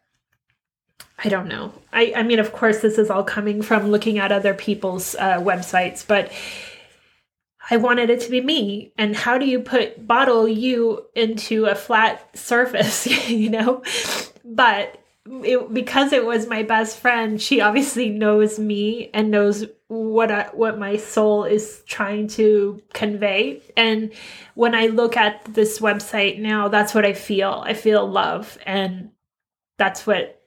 I 1.23 1.29
don't 1.29 1.49
know. 1.49 1.73
I, 1.93 2.13
I 2.17 2.23
mean, 2.23 2.39
of 2.39 2.53
course, 2.53 2.81
this 2.81 2.99
is 2.99 3.11
all 3.11 3.25
coming 3.25 3.63
from 3.63 3.91
looking 3.91 4.19
at 4.19 4.33
other 4.33 4.53
people's 4.53 5.15
uh, 5.15 5.39
websites, 5.39 6.07
but 6.07 6.33
I 7.71 7.77
wanted 7.77 8.11
it 8.11 8.21
to 8.23 8.31
be 8.31 8.41
me. 8.41 8.93
And 8.99 9.15
how 9.15 9.39
do 9.39 9.47
you 9.47 9.61
put 9.61 10.07
bottle 10.07 10.49
you 10.49 11.07
into 11.15 11.67
a 11.67 11.75
flat 11.75 12.37
surface, 12.37 13.07
you 13.29 13.51
know? 13.51 13.83
But 14.45 14.99
it, 15.27 15.73
because 15.73 16.13
it 16.13 16.27
was 16.27 16.47
my 16.47 16.63
best 16.63 16.99
friend, 16.99 17.41
she 17.41 17.61
obviously 17.61 18.11
knows 18.11 18.59
me 18.59 19.11
and 19.15 19.31
knows 19.31 19.65
what 19.89 20.31
I, 20.31 20.49
what 20.53 20.79
my 20.79 20.97
soul 20.97 21.45
is 21.45 21.83
trying 21.87 22.29
to 22.29 22.83
convey. 22.93 23.63
And 23.77 24.13
when 24.55 24.75
I 24.75 24.87
look 24.89 25.17
at 25.17 25.45
this 25.45 25.79
website 25.79 26.39
now, 26.39 26.69
that's 26.69 26.95
what 26.95 27.07
I 27.07 27.13
feel. 27.13 27.63
I 27.65 27.75
feel 27.75 28.07
love, 28.07 28.59
and 28.67 29.11
that's 29.79 30.07
what 30.07 30.44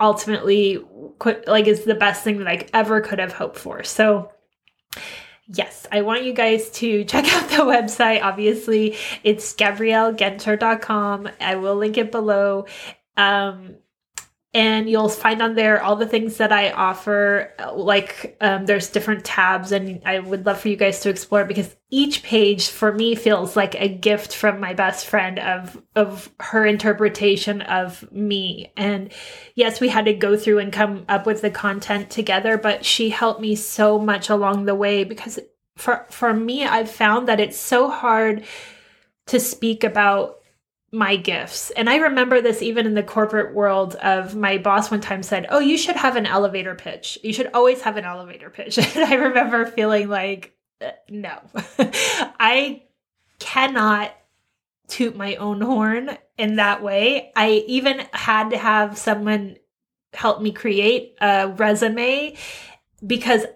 ultimately 0.00 0.84
could, 1.18 1.44
like 1.46 1.66
is 1.66 1.84
the 1.84 1.94
best 1.94 2.24
thing 2.24 2.38
that 2.38 2.48
I 2.48 2.66
ever 2.72 3.00
could 3.00 3.18
have 3.18 3.32
hoped 3.32 3.58
for. 3.58 3.84
So 3.84 4.32
yes, 5.46 5.86
I 5.92 6.02
want 6.02 6.24
you 6.24 6.32
guys 6.32 6.70
to 6.70 7.04
check 7.10 7.26
out 7.32 7.48
the 7.50 7.64
website. 7.64 8.22
Obviously, 8.22 8.96
it's 9.22 9.54
gabriellegenter.com. 9.54 11.28
I 11.40 11.56
will 11.56 11.76
link 11.76 11.98
it 11.98 12.10
below. 12.10 12.66
Um, 13.16 13.76
and 14.52 14.90
you'll 14.90 15.08
find 15.08 15.40
on 15.40 15.54
there 15.54 15.80
all 15.80 15.94
the 15.94 16.08
things 16.08 16.38
that 16.38 16.50
I 16.50 16.72
offer. 16.72 17.54
Like 17.72 18.36
um, 18.40 18.66
there's 18.66 18.90
different 18.90 19.24
tabs, 19.24 19.70
and 19.70 20.02
I 20.04 20.18
would 20.18 20.44
love 20.44 20.60
for 20.60 20.68
you 20.68 20.76
guys 20.76 21.00
to 21.00 21.08
explore 21.08 21.44
because 21.44 21.76
each 21.90 22.24
page 22.24 22.68
for 22.68 22.92
me 22.92 23.14
feels 23.14 23.54
like 23.54 23.76
a 23.76 23.88
gift 23.88 24.34
from 24.34 24.58
my 24.58 24.74
best 24.74 25.06
friend 25.06 25.38
of 25.38 25.80
of 25.94 26.30
her 26.40 26.66
interpretation 26.66 27.62
of 27.62 28.10
me. 28.10 28.72
And 28.76 29.12
yes, 29.54 29.80
we 29.80 29.88
had 29.88 30.06
to 30.06 30.14
go 30.14 30.36
through 30.36 30.58
and 30.58 30.72
come 30.72 31.04
up 31.08 31.26
with 31.26 31.42
the 31.42 31.50
content 31.50 32.10
together, 32.10 32.58
but 32.58 32.84
she 32.84 33.10
helped 33.10 33.40
me 33.40 33.54
so 33.54 34.00
much 34.00 34.30
along 34.30 34.64
the 34.64 34.74
way 34.74 35.04
because 35.04 35.38
for 35.76 36.06
for 36.10 36.34
me, 36.34 36.64
I've 36.64 36.90
found 36.90 37.28
that 37.28 37.38
it's 37.38 37.58
so 37.58 37.88
hard 37.88 38.44
to 39.26 39.38
speak 39.38 39.84
about 39.84 40.39
my 40.92 41.16
gifts. 41.16 41.70
And 41.70 41.88
I 41.88 41.96
remember 41.96 42.40
this 42.40 42.62
even 42.62 42.86
in 42.86 42.94
the 42.94 43.02
corporate 43.02 43.54
world 43.54 43.94
of 43.96 44.34
my 44.34 44.58
boss 44.58 44.90
one 44.90 45.00
time 45.00 45.22
said, 45.22 45.46
"Oh, 45.50 45.60
you 45.60 45.78
should 45.78 45.96
have 45.96 46.16
an 46.16 46.26
elevator 46.26 46.74
pitch. 46.74 47.18
You 47.22 47.32
should 47.32 47.50
always 47.54 47.82
have 47.82 47.96
an 47.96 48.04
elevator 48.04 48.50
pitch." 48.50 48.78
And 48.96 49.04
I 49.04 49.14
remember 49.14 49.66
feeling 49.66 50.08
like, 50.08 50.56
uh, 50.80 50.90
"No. 51.08 51.38
I 51.78 52.82
cannot 53.38 54.12
toot 54.88 55.16
my 55.16 55.36
own 55.36 55.60
horn 55.60 56.18
in 56.36 56.56
that 56.56 56.82
way. 56.82 57.32
I 57.36 57.64
even 57.68 58.02
had 58.12 58.50
to 58.50 58.58
have 58.58 58.98
someone 58.98 59.56
help 60.12 60.42
me 60.42 60.50
create 60.50 61.16
a 61.20 61.48
resume 61.48 62.36
because 63.06 63.46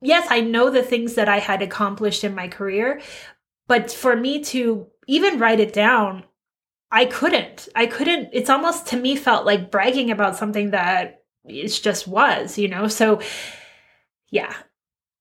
yes, 0.00 0.26
I 0.30 0.40
know 0.40 0.70
the 0.70 0.84
things 0.84 1.14
that 1.14 1.28
I 1.28 1.40
had 1.40 1.62
accomplished 1.62 2.22
in 2.22 2.34
my 2.34 2.46
career, 2.46 3.00
but 3.66 3.90
for 3.90 4.14
me 4.14 4.42
to 4.44 4.86
even 5.08 5.40
write 5.40 5.58
it 5.58 5.72
down 5.72 6.24
I 6.90 7.04
couldn't. 7.04 7.68
I 7.74 7.86
couldn't. 7.86 8.30
It's 8.32 8.50
almost 8.50 8.88
to 8.88 8.96
me 8.96 9.16
felt 9.16 9.46
like 9.46 9.70
bragging 9.70 10.10
about 10.10 10.36
something 10.36 10.70
that 10.70 11.22
it 11.44 11.68
just 11.68 12.08
was, 12.08 12.58
you 12.58 12.68
know? 12.68 12.88
So, 12.88 13.20
yeah, 14.28 14.54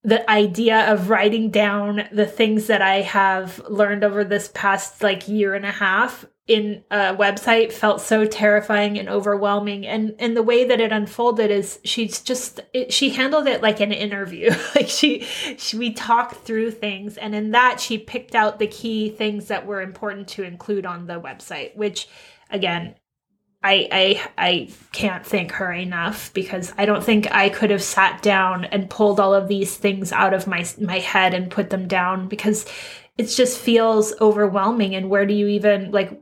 the 0.04 0.30
idea 0.30 0.92
of 0.92 1.10
writing 1.10 1.52
down 1.52 2.08
the 2.12 2.26
things 2.26 2.68
that 2.68 2.82
I 2.82 3.02
have 3.02 3.60
learned 3.70 4.04
over 4.04 4.24
this 4.24 4.50
past 4.54 5.04
like 5.04 5.28
year 5.28 5.54
and 5.54 5.66
a 5.66 5.72
half 5.72 6.26
in 6.50 6.84
a 6.90 7.16
website 7.16 7.72
felt 7.72 8.02
so 8.02 8.26
terrifying 8.26 8.98
and 8.98 9.08
overwhelming. 9.08 9.86
And 9.86 10.16
and 10.18 10.36
the 10.36 10.42
way 10.42 10.66
that 10.66 10.82
it 10.82 10.92
unfolded 10.92 11.52
is 11.52 11.80
she's 11.86 12.22
just 12.22 12.60
it, 12.74 12.92
she 12.92 13.12
handled 13.12 13.48
it 13.48 13.62
like 13.62 13.80
an 13.80 13.94
interview. 13.94 14.50
Like 14.76 14.88
she, 14.88 15.22
she 15.58 15.78
we 15.78 15.94
talked 15.94 16.46
through 16.46 16.72
things. 16.72 17.18
And 17.18 17.36
in 17.36 17.52
that 17.52 17.80
she 17.80 17.98
picked 17.98 18.34
out 18.34 18.60
the 18.60 18.68
key 18.68 19.10
things 19.10 19.48
that 19.48 19.66
were 19.66 19.82
important 19.82 20.28
to 20.30 20.44
include 20.44 20.86
on 20.86 21.06
the 21.06 21.20
website 21.20 21.76
which 21.76 22.08
again 22.50 22.96
I, 23.62 23.90
I 23.92 24.30
I 24.38 24.70
can't 24.94 25.26
thank 25.26 25.52
her 25.54 25.74
enough 25.74 26.34
because 26.34 26.72
I 26.78 26.86
don't 26.86 27.04
think 27.04 27.34
I 27.34 27.50
could 27.50 27.72
have 27.72 27.84
sat 27.84 28.22
down 28.22 28.66
and 28.66 28.90
pulled 28.90 29.20
all 29.20 29.34
of 29.34 29.50
these 29.50 29.76
things 29.76 30.12
out 30.14 30.34
of 30.34 30.48
my 30.48 30.66
my 30.80 31.00
head 31.00 31.34
and 31.34 31.52
put 31.52 31.70
them 31.70 31.88
down 31.88 32.30
because 32.30 32.66
it 33.18 33.26
just 33.26 33.60
feels 33.60 34.14
overwhelming. 34.22 34.96
And 34.96 35.10
where 35.10 35.26
do 35.26 35.34
you 35.34 35.48
even 35.48 35.92
like 35.92 36.22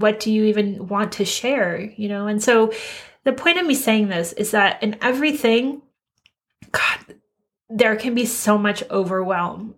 what 0.00 0.20
do 0.20 0.32
you 0.32 0.44
even 0.44 0.86
want 0.88 1.12
to 1.12 1.24
share 1.24 1.80
you 1.96 2.08
know 2.08 2.26
and 2.26 2.42
so 2.42 2.72
the 3.28 3.34
point 3.34 3.58
of 3.58 3.66
me 3.66 3.74
saying 3.74 4.08
this 4.08 4.32
is 4.32 4.52
that 4.52 4.82
in 4.82 4.96
everything, 5.02 5.82
God, 6.72 7.16
there 7.68 7.94
can 7.94 8.14
be 8.14 8.24
so 8.24 8.56
much 8.56 8.82
overwhelm. 8.90 9.74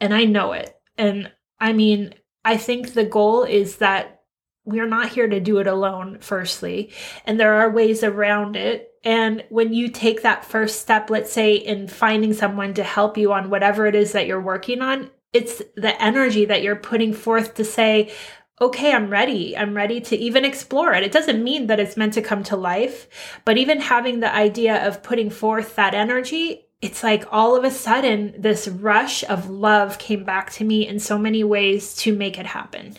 And 0.00 0.14
I 0.14 0.24
know 0.24 0.52
it. 0.52 0.74
And 0.96 1.30
I 1.60 1.74
mean, 1.74 2.14
I 2.46 2.56
think 2.56 2.94
the 2.94 3.04
goal 3.04 3.42
is 3.44 3.76
that 3.76 4.22
we're 4.64 4.88
not 4.88 5.10
here 5.10 5.28
to 5.28 5.38
do 5.38 5.58
it 5.58 5.66
alone, 5.66 6.16
firstly. 6.20 6.92
And 7.26 7.38
there 7.38 7.56
are 7.56 7.70
ways 7.70 8.02
around 8.02 8.56
it. 8.56 8.90
And 9.04 9.44
when 9.50 9.74
you 9.74 9.90
take 9.90 10.22
that 10.22 10.46
first 10.46 10.80
step, 10.80 11.10
let's 11.10 11.30
say 11.30 11.56
in 11.56 11.88
finding 11.88 12.32
someone 12.32 12.72
to 12.72 12.82
help 12.82 13.18
you 13.18 13.34
on 13.34 13.50
whatever 13.50 13.86
it 13.86 13.94
is 13.94 14.12
that 14.12 14.26
you're 14.26 14.40
working 14.40 14.80
on, 14.80 15.10
it's 15.34 15.60
the 15.76 16.00
energy 16.02 16.46
that 16.46 16.62
you're 16.62 16.74
putting 16.74 17.12
forth 17.12 17.54
to 17.56 17.64
say, 17.66 18.14
okay, 18.60 18.92
I'm 18.92 19.10
ready. 19.10 19.56
I'm 19.56 19.74
ready 19.74 20.00
to 20.00 20.16
even 20.16 20.44
explore 20.44 20.92
it. 20.92 21.02
It 21.02 21.12
doesn't 21.12 21.42
mean 21.42 21.66
that 21.66 21.80
it's 21.80 21.96
meant 21.96 22.14
to 22.14 22.22
come 22.22 22.42
to 22.44 22.56
life, 22.56 23.08
but 23.44 23.58
even 23.58 23.80
having 23.80 24.20
the 24.20 24.32
idea 24.32 24.86
of 24.86 25.02
putting 25.02 25.30
forth 25.30 25.74
that 25.76 25.94
energy, 25.94 26.66
it's 26.80 27.02
like 27.02 27.24
all 27.32 27.56
of 27.56 27.64
a 27.64 27.70
sudden 27.70 28.34
this 28.38 28.68
rush 28.68 29.24
of 29.24 29.50
love 29.50 29.98
came 29.98 30.24
back 30.24 30.52
to 30.52 30.64
me 30.64 30.86
in 30.86 31.00
so 31.00 31.18
many 31.18 31.42
ways 31.42 31.96
to 31.96 32.14
make 32.14 32.38
it 32.38 32.46
happen. 32.46 32.94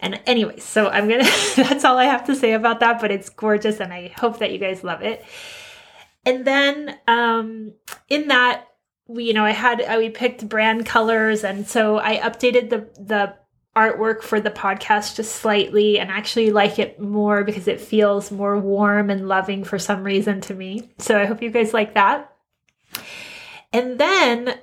And 0.00 0.20
anyway, 0.26 0.58
so 0.58 0.88
I'm 0.88 1.08
gonna, 1.08 1.24
that's 1.56 1.84
all 1.84 1.98
I 1.98 2.04
have 2.04 2.24
to 2.26 2.36
say 2.36 2.52
about 2.52 2.80
that, 2.80 3.00
but 3.00 3.10
it's 3.10 3.28
gorgeous 3.28 3.80
and 3.80 3.92
I 3.92 4.12
hope 4.16 4.38
that 4.38 4.52
you 4.52 4.58
guys 4.58 4.84
love 4.84 5.02
it. 5.02 5.24
And 6.24 6.44
then 6.46 6.96
um, 7.06 7.72
in 8.08 8.28
that, 8.28 8.68
we, 9.06 9.24
you 9.24 9.32
know, 9.32 9.44
I 9.44 9.50
had, 9.50 9.84
we 9.98 10.10
picked 10.10 10.48
brand 10.48 10.86
colors 10.86 11.42
and 11.42 11.66
so 11.66 11.98
I 11.98 12.18
updated 12.18 12.70
the, 12.70 12.88
the 13.02 13.34
artwork 13.76 14.22
for 14.22 14.40
the 14.40 14.50
podcast 14.50 15.16
just 15.16 15.36
slightly 15.36 15.98
and 15.98 16.10
actually 16.10 16.50
like 16.50 16.78
it 16.78 17.00
more 17.00 17.44
because 17.44 17.68
it 17.68 17.80
feels 17.80 18.30
more 18.30 18.58
warm 18.58 19.10
and 19.10 19.28
loving 19.28 19.62
for 19.64 19.78
some 19.78 20.02
reason 20.02 20.40
to 20.42 20.54
me. 20.54 20.90
So 20.98 21.18
I 21.18 21.26
hope 21.26 21.42
you 21.42 21.50
guys 21.50 21.72
like 21.72 21.94
that. 21.94 22.32
And 23.72 23.98
then 23.98 24.58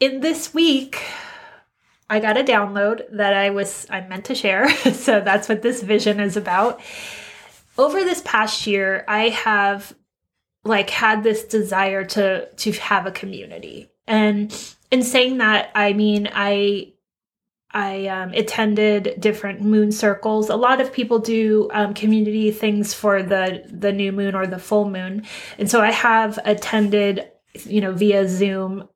in 0.00 0.20
this 0.20 0.52
week, 0.52 1.00
I 2.10 2.20
got 2.20 2.36
a 2.36 2.44
download 2.44 3.04
that 3.12 3.34
I 3.34 3.50
was 3.50 3.86
I 3.88 4.00
meant 4.00 4.26
to 4.26 4.34
share. 4.34 4.68
so 4.92 5.20
that's 5.20 5.48
what 5.48 5.62
this 5.62 5.82
vision 5.82 6.20
is 6.20 6.36
about. 6.36 6.80
Over 7.78 8.00
this 8.00 8.20
past 8.22 8.66
year, 8.66 9.04
I 9.08 9.30
have 9.30 9.94
like 10.64 10.90
had 10.90 11.22
this 11.22 11.44
desire 11.44 12.04
to 12.04 12.48
to 12.48 12.72
have 12.72 13.06
a 13.06 13.12
community. 13.12 13.90
And 14.06 14.52
in 14.90 15.02
saying 15.02 15.38
that, 15.38 15.70
I 15.74 15.92
mean 15.92 16.28
I 16.32 16.91
I 17.74 18.06
um, 18.06 18.32
attended 18.34 19.16
different 19.18 19.62
moon 19.62 19.92
circles. 19.92 20.50
A 20.50 20.56
lot 20.56 20.80
of 20.80 20.92
people 20.92 21.18
do 21.18 21.70
um, 21.72 21.94
community 21.94 22.50
things 22.50 22.92
for 22.94 23.22
the 23.22 23.64
the 23.70 23.92
new 23.92 24.12
moon 24.12 24.34
or 24.34 24.46
the 24.46 24.58
full 24.58 24.88
moon, 24.90 25.24
and 25.58 25.70
so 25.70 25.80
I 25.80 25.90
have 25.90 26.38
attended, 26.44 27.30
you 27.64 27.80
know, 27.80 27.92
via 27.92 28.28
Zoom 28.28 28.88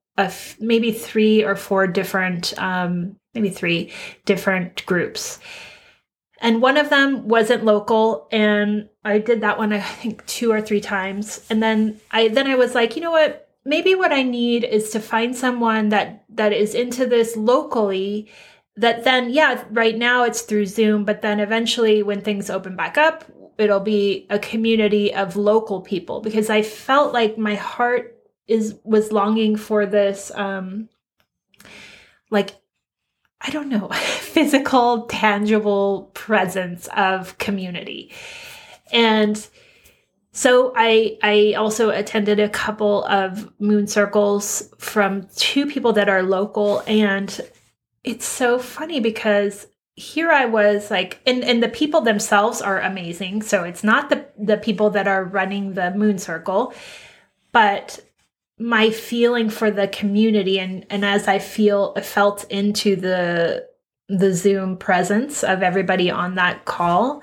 maybe 0.60 0.92
three 0.92 1.44
or 1.44 1.56
four 1.56 1.86
different, 1.86 2.54
um, 2.58 3.16
maybe 3.34 3.50
three 3.50 3.92
different 4.24 4.84
groups. 4.86 5.38
And 6.40 6.60
one 6.60 6.76
of 6.76 6.90
them 6.90 7.28
wasn't 7.28 7.64
local, 7.64 8.28
and 8.30 8.88
I 9.04 9.18
did 9.18 9.40
that 9.40 9.58
one 9.58 9.72
I 9.72 9.80
think 9.80 10.24
two 10.26 10.52
or 10.52 10.60
three 10.60 10.80
times. 10.80 11.44
And 11.48 11.62
then 11.62 11.98
I 12.10 12.28
then 12.28 12.46
I 12.46 12.56
was 12.56 12.74
like, 12.74 12.94
you 12.94 13.02
know 13.02 13.10
what? 13.10 13.48
Maybe 13.64 13.94
what 13.94 14.12
I 14.12 14.22
need 14.22 14.64
is 14.64 14.90
to 14.90 15.00
find 15.00 15.34
someone 15.34 15.88
that 15.88 16.24
that 16.30 16.52
is 16.52 16.74
into 16.74 17.06
this 17.06 17.36
locally. 17.36 18.30
That 18.78 19.04
then, 19.04 19.30
yeah, 19.30 19.64
right 19.70 19.96
now 19.96 20.24
it's 20.24 20.42
through 20.42 20.66
Zoom, 20.66 21.04
but 21.04 21.22
then 21.22 21.40
eventually 21.40 22.02
when 22.02 22.20
things 22.20 22.50
open 22.50 22.76
back 22.76 22.98
up, 22.98 23.24
it'll 23.58 23.80
be 23.80 24.26
a 24.28 24.38
community 24.38 25.14
of 25.14 25.36
local 25.36 25.80
people 25.80 26.20
because 26.20 26.50
I 26.50 26.62
felt 26.62 27.12
like 27.12 27.38
my 27.38 27.54
heart 27.54 28.18
is 28.46 28.76
was 28.84 29.12
longing 29.12 29.56
for 29.56 29.86
this 29.86 30.30
um 30.34 30.88
like 32.30 32.56
I 33.40 33.50
don't 33.50 33.68
know, 33.68 33.88
physical, 33.92 35.06
tangible 35.06 36.10
presence 36.14 36.88
of 36.96 37.38
community. 37.38 38.12
And 38.92 39.46
so 40.32 40.72
I 40.76 41.18
I 41.22 41.54
also 41.54 41.90
attended 41.90 42.40
a 42.40 42.48
couple 42.48 43.04
of 43.04 43.50
moon 43.60 43.86
circles 43.86 44.72
from 44.78 45.28
two 45.36 45.66
people 45.66 45.92
that 45.94 46.08
are 46.08 46.22
local 46.22 46.82
and 46.86 47.40
it's 48.06 48.24
so 48.24 48.58
funny 48.58 49.00
because 49.00 49.66
here 49.96 50.30
I 50.30 50.46
was 50.46 50.90
like 50.90 51.20
and 51.26 51.42
and 51.42 51.62
the 51.62 51.68
people 51.68 52.00
themselves 52.00 52.62
are 52.62 52.80
amazing. 52.80 53.42
So 53.42 53.64
it's 53.64 53.84
not 53.84 54.08
the 54.08 54.26
the 54.38 54.56
people 54.56 54.90
that 54.90 55.08
are 55.08 55.24
running 55.24 55.74
the 55.74 55.90
moon 55.90 56.18
circle, 56.18 56.72
but 57.52 58.00
my 58.58 58.88
feeling 58.90 59.50
for 59.50 59.70
the 59.70 59.88
community 59.88 60.58
and 60.58 60.86
and 60.88 61.04
as 61.04 61.28
I 61.28 61.40
feel 61.40 61.94
felt 61.96 62.44
into 62.44 62.96
the 62.96 63.66
the 64.08 64.32
Zoom 64.32 64.76
presence 64.76 65.42
of 65.42 65.62
everybody 65.62 66.10
on 66.10 66.36
that 66.36 66.64
call, 66.64 67.22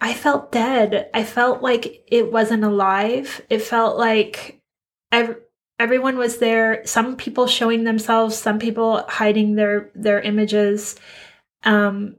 I 0.00 0.12
felt 0.12 0.50
dead. 0.50 1.08
I 1.14 1.22
felt 1.22 1.62
like 1.62 2.02
it 2.08 2.32
wasn't 2.32 2.64
alive. 2.64 3.42
It 3.48 3.62
felt 3.62 3.96
like 3.96 4.60
ev- 5.12 5.38
everyone 5.80 6.18
was 6.18 6.38
there. 6.38 6.86
Some 6.86 7.16
people 7.16 7.46
showing 7.46 7.82
themselves, 7.84 8.36
some 8.36 8.58
people 8.58 9.02
hiding 9.08 9.54
their 9.56 9.90
their 9.94 10.20
images, 10.20 10.94
um, 11.64 12.16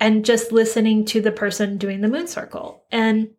and 0.00 0.24
just 0.24 0.52
listening 0.52 1.04
to 1.06 1.20
the 1.20 1.32
person 1.32 1.76
doing 1.76 2.00
the 2.00 2.08
moon 2.08 2.28
circle. 2.28 2.84
And 2.90 3.30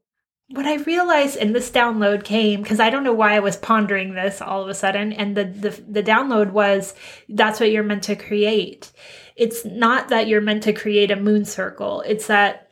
what 0.50 0.66
I 0.66 0.76
realized, 0.76 1.38
and 1.38 1.56
this 1.56 1.72
download 1.72 2.24
came 2.24 2.62
because 2.62 2.80
I 2.80 2.90
don't 2.90 3.04
know 3.04 3.14
why 3.14 3.36
I 3.36 3.40
was 3.40 3.56
pondering 3.58 4.14
this 4.14 4.42
all 4.42 4.62
of 4.62 4.70
a 4.70 4.74
sudden, 4.74 5.14
and 5.14 5.36
the, 5.36 5.46
the 5.46 5.70
the 5.88 6.04
download 6.04 6.52
was 6.52 6.94
that's 7.30 7.60
what 7.60 7.72
you're 7.72 7.84
meant 7.84 8.04
to 8.04 8.16
create. 8.18 8.92
It's 9.38 9.64
not 9.66 10.10
that 10.10 10.28
you're 10.28 10.42
meant 10.42 10.64
to 10.64 10.74
create 10.74 11.12
a 11.12 11.16
moon 11.16 11.46
circle. 11.46 12.02
It's 12.02 12.28
that 12.28 12.67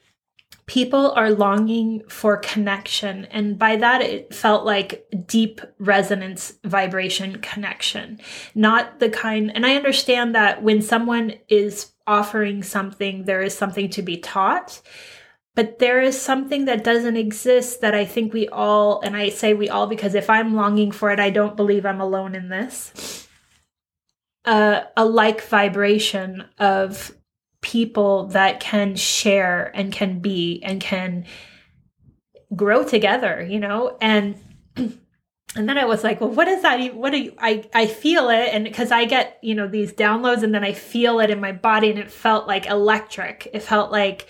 people 0.67 1.11
are 1.11 1.31
longing 1.31 2.01
for 2.09 2.37
connection, 2.37 3.25
and 3.25 3.57
by 3.57 3.75
that 3.75 4.01
it 4.01 4.33
felt 4.33 4.65
like 4.65 5.05
deep 5.27 5.61
resonance 5.79 6.53
vibration 6.63 7.39
connection, 7.39 8.19
not 8.55 8.99
the 8.99 9.09
kind. 9.09 9.51
And 9.53 9.65
I 9.65 9.75
understand 9.75 10.35
that 10.35 10.63
when 10.63 10.81
someone 10.81 11.33
is 11.47 11.91
offering 12.07 12.63
something, 12.63 13.25
there 13.25 13.41
is 13.41 13.57
something 13.57 13.89
to 13.91 14.01
be 14.01 14.17
taught 14.17 14.81
but 15.55 15.79
there 15.79 16.01
is 16.01 16.21
something 16.21 16.65
that 16.65 16.83
doesn't 16.83 17.15
exist 17.15 17.79
that 17.79 17.95
I 17.95 18.03
think 18.05 18.33
we 18.33 18.47
all, 18.49 18.99
and 19.01 19.15
I 19.15 19.29
say 19.29 19.53
we 19.53 19.69
all 19.69 19.87
because 19.87 20.13
if 20.13 20.29
I'm 20.29 20.53
longing 20.53 20.91
for 20.91 21.11
it, 21.11 21.19
I 21.19 21.29
don't 21.29 21.55
believe 21.55 21.85
I'm 21.85 22.01
alone 22.01 22.35
in 22.35 22.49
this. 22.49 23.27
Uh, 24.43 24.83
a 24.95 25.05
like 25.05 25.41
vibration 25.47 26.43
of 26.59 27.15
people 27.65 28.27
that 28.27 28.59
can 28.59 28.95
share 28.95 29.71
and 29.75 29.91
can 29.91 30.19
be 30.19 30.61
and 30.63 30.79
can 30.79 31.25
grow 32.55 32.83
together, 32.83 33.45
you 33.49 33.59
know? 33.59 33.97
And 33.99 34.35
and 34.75 35.69
then 35.69 35.77
I 35.77 35.85
was 35.85 36.03
like, 36.03 36.21
well, 36.21 36.29
what 36.29 36.47
is 36.47 36.61
that? 36.61 36.93
What 36.93 37.11
do 37.11 37.17
you, 37.19 37.33
I, 37.39 37.67
I 37.73 37.87
feel 37.87 38.29
it. 38.29 38.49
And 38.53 38.71
cause 38.73 38.91
I 38.91 39.05
get, 39.05 39.39
you 39.41 39.55
know, 39.55 39.67
these 39.67 39.91
downloads 39.91 40.43
and 40.43 40.53
then 40.53 40.63
I 40.63 40.73
feel 40.73 41.19
it 41.19 41.29
in 41.29 41.41
my 41.41 41.51
body 41.51 41.89
and 41.89 41.99
it 41.99 42.11
felt 42.11 42.47
like 42.47 42.67
electric. 42.67 43.49
It 43.51 43.63
felt 43.63 43.91
like 43.91 44.27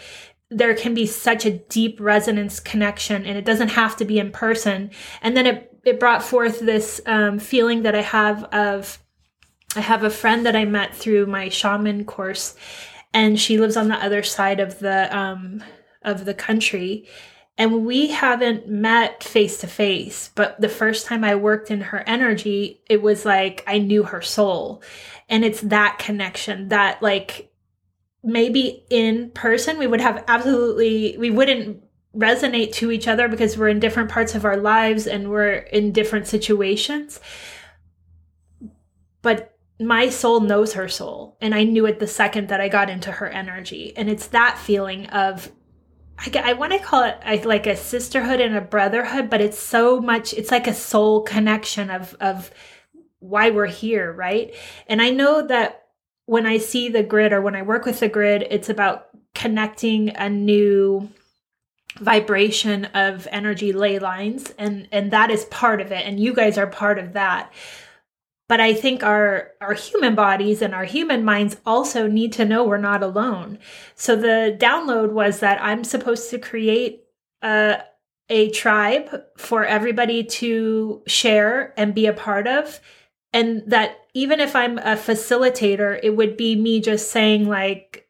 there 0.49 0.75
can 0.75 0.93
be 0.93 1.05
such 1.05 1.45
a 1.45 1.51
deep 1.51 1.99
resonance 1.99 2.59
connection 2.59 3.25
and 3.25 3.37
it 3.37 3.45
doesn't 3.45 3.69
have 3.69 3.97
to 3.97 4.05
be 4.05 4.19
in 4.19 4.31
person 4.31 4.91
and 5.21 5.35
then 5.35 5.45
it 5.47 5.71
it 5.83 5.99
brought 5.99 6.23
forth 6.23 6.59
this 6.59 7.01
um, 7.07 7.39
feeling 7.39 7.81
that 7.81 7.95
i 7.95 8.01
have 8.01 8.43
of 8.45 8.99
i 9.75 9.79
have 9.79 10.03
a 10.03 10.09
friend 10.09 10.45
that 10.45 10.55
i 10.55 10.63
met 10.63 10.95
through 10.95 11.25
my 11.25 11.49
shaman 11.49 12.05
course 12.05 12.55
and 13.15 13.39
she 13.39 13.57
lives 13.57 13.77
on 13.77 13.87
the 13.87 13.95
other 13.95 14.21
side 14.21 14.59
of 14.59 14.77
the 14.79 15.17
um, 15.17 15.63
of 16.03 16.25
the 16.25 16.35
country. 16.35 17.07
And 17.57 17.85
we 17.85 18.07
haven't 18.07 18.67
met 18.67 19.23
face 19.23 19.57
to 19.59 19.67
face 19.67 20.29
but 20.35 20.59
the 20.59 20.67
first 20.67 21.07
time 21.07 21.23
i 21.23 21.35
worked 21.35 21.71
in 21.71 21.79
her 21.79 22.03
energy 22.05 22.81
it 22.89 23.01
was 23.01 23.23
like 23.23 23.63
i 23.65 23.79
knew 23.79 24.03
her 24.03 24.21
soul. 24.21 24.83
And 25.29 25.43
it's 25.43 25.61
that 25.61 25.97
connection 25.97 26.67
that 26.67 27.01
like 27.01 27.51
maybe 28.23 28.85
in 28.89 29.31
person 29.31 29.79
we 29.79 29.87
would 29.87 30.01
have 30.01 30.23
absolutely 30.27 31.17
we 31.17 31.31
wouldn't 31.31 31.81
resonate 32.13 32.73
to 32.73 32.91
each 32.91 33.07
other 33.07 33.27
because 33.29 33.57
we're 33.57 33.69
in 33.69 33.79
different 33.79 34.09
parts 34.09 34.35
of 34.35 34.45
our 34.45 34.57
lives 34.57 35.07
and 35.07 35.29
we're 35.29 35.53
in 35.53 35.91
different 35.93 36.27
situations. 36.27 37.19
But 39.21 39.54
my 39.79 40.09
soul 40.09 40.39
knows 40.39 40.73
her 40.73 40.87
soul 40.87 41.37
and 41.41 41.53
i 41.53 41.63
knew 41.63 41.85
it 41.85 41.99
the 41.99 42.07
second 42.07 42.47
that 42.47 42.61
i 42.61 42.69
got 42.69 42.89
into 42.89 43.11
her 43.11 43.27
energy. 43.27 43.93
And 43.97 44.09
it's 44.09 44.27
that 44.27 44.57
feeling 44.57 45.07
of 45.07 45.51
i, 46.17 46.31
I 46.43 46.53
want 46.53 46.73
to 46.73 46.79
call 46.79 47.03
it 47.03 47.45
like 47.45 47.67
a 47.67 47.75
sisterhood 47.75 48.39
and 48.39 48.55
a 48.55 48.61
brotherhood 48.61 49.29
but 49.29 49.41
it's 49.41 49.59
so 49.59 49.99
much 49.99 50.33
it's 50.33 50.51
like 50.51 50.67
a 50.67 50.73
soul 50.73 51.21
connection 51.23 51.89
of 51.89 52.15
of 52.19 52.51
why 53.19 53.49
we're 53.49 53.65
here 53.65 54.11
right? 54.11 54.55
And 54.87 55.01
i 55.01 55.09
know 55.09 55.45
that 55.47 55.85
when 56.25 56.45
I 56.45 56.57
see 56.57 56.89
the 56.89 57.03
grid 57.03 57.33
or 57.33 57.41
when 57.41 57.55
I 57.55 57.61
work 57.61 57.85
with 57.85 57.99
the 57.99 58.09
grid, 58.09 58.47
it's 58.49 58.69
about 58.69 59.07
connecting 59.33 60.09
a 60.15 60.29
new 60.29 61.09
vibration 61.99 62.85
of 62.85 63.27
energy 63.31 63.71
ley 63.71 63.99
lines 63.99 64.53
and 64.57 64.85
and 64.91 65.11
that 65.11 65.31
is 65.31 65.45
part 65.45 65.79
of 65.79 65.93
it 65.93 66.05
and 66.05 66.19
you 66.19 66.33
guys 66.33 66.57
are 66.57 66.67
part 66.67 66.99
of 66.99 67.13
that 67.13 67.53
but 68.47 68.59
i 68.59 68.73
think 68.73 69.03
our 69.03 69.51
our 69.61 69.73
human 69.73 70.15
bodies 70.15 70.61
and 70.61 70.73
our 70.75 70.85
human 70.85 71.23
minds 71.23 71.57
also 71.65 72.07
need 72.07 72.33
to 72.33 72.45
know 72.45 72.63
we're 72.63 72.77
not 72.77 73.03
alone. 73.03 73.59
So 73.95 74.15
the 74.15 74.57
download 74.59 75.11
was 75.11 75.39
that 75.39 75.61
i'm 75.61 75.83
supposed 75.83 76.29
to 76.31 76.39
create 76.39 77.03
a 77.41 77.81
a 78.29 78.49
tribe 78.51 79.23
for 79.37 79.65
everybody 79.65 80.23
to 80.23 81.03
share 81.05 81.73
and 81.77 81.93
be 81.93 82.07
a 82.07 82.13
part 82.13 82.47
of. 82.47 82.79
And 83.33 83.63
that 83.67 83.99
even 84.15 84.39
if 84.39 84.55
i'm 84.55 84.79
a 84.79 84.95
facilitator 84.95 85.99
it 86.01 86.15
would 86.15 86.35
be 86.35 86.55
me 86.55 86.79
just 86.79 87.11
saying 87.11 87.47
like 87.47 88.07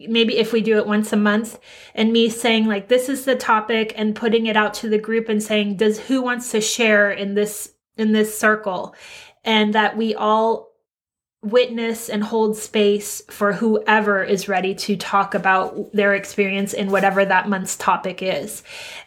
maybe 0.00 0.36
if 0.36 0.52
we 0.52 0.60
do 0.60 0.76
it 0.76 0.86
once 0.86 1.12
a 1.12 1.16
month 1.16 1.58
and 1.94 2.12
me 2.12 2.28
saying 2.28 2.66
like 2.66 2.88
this 2.88 3.08
is 3.08 3.24
the 3.24 3.36
topic 3.36 3.92
and 3.96 4.16
putting 4.16 4.46
it 4.46 4.56
out 4.56 4.74
to 4.74 4.88
the 4.88 4.98
group 4.98 5.28
and 5.28 5.42
saying 5.42 5.76
does 5.76 5.98
who 5.98 6.20
wants 6.20 6.50
to 6.50 6.60
share 6.60 7.10
in 7.10 7.34
this 7.34 7.72
in 7.96 8.12
this 8.12 8.36
circle 8.36 8.94
and 9.44 9.74
that 9.74 9.96
we 9.96 10.14
all 10.14 10.70
witness 11.42 12.08
and 12.08 12.22
hold 12.22 12.56
space 12.56 13.20
for 13.28 13.52
whoever 13.52 14.22
is 14.22 14.48
ready 14.48 14.74
to 14.76 14.96
talk 14.96 15.34
about 15.34 15.92
their 15.92 16.14
experience 16.14 16.72
in 16.72 16.90
whatever 16.90 17.24
that 17.24 17.48
month's 17.48 17.76
topic 17.76 18.22
is 18.22 18.62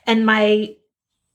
and 0.06 0.26
my 0.26 0.76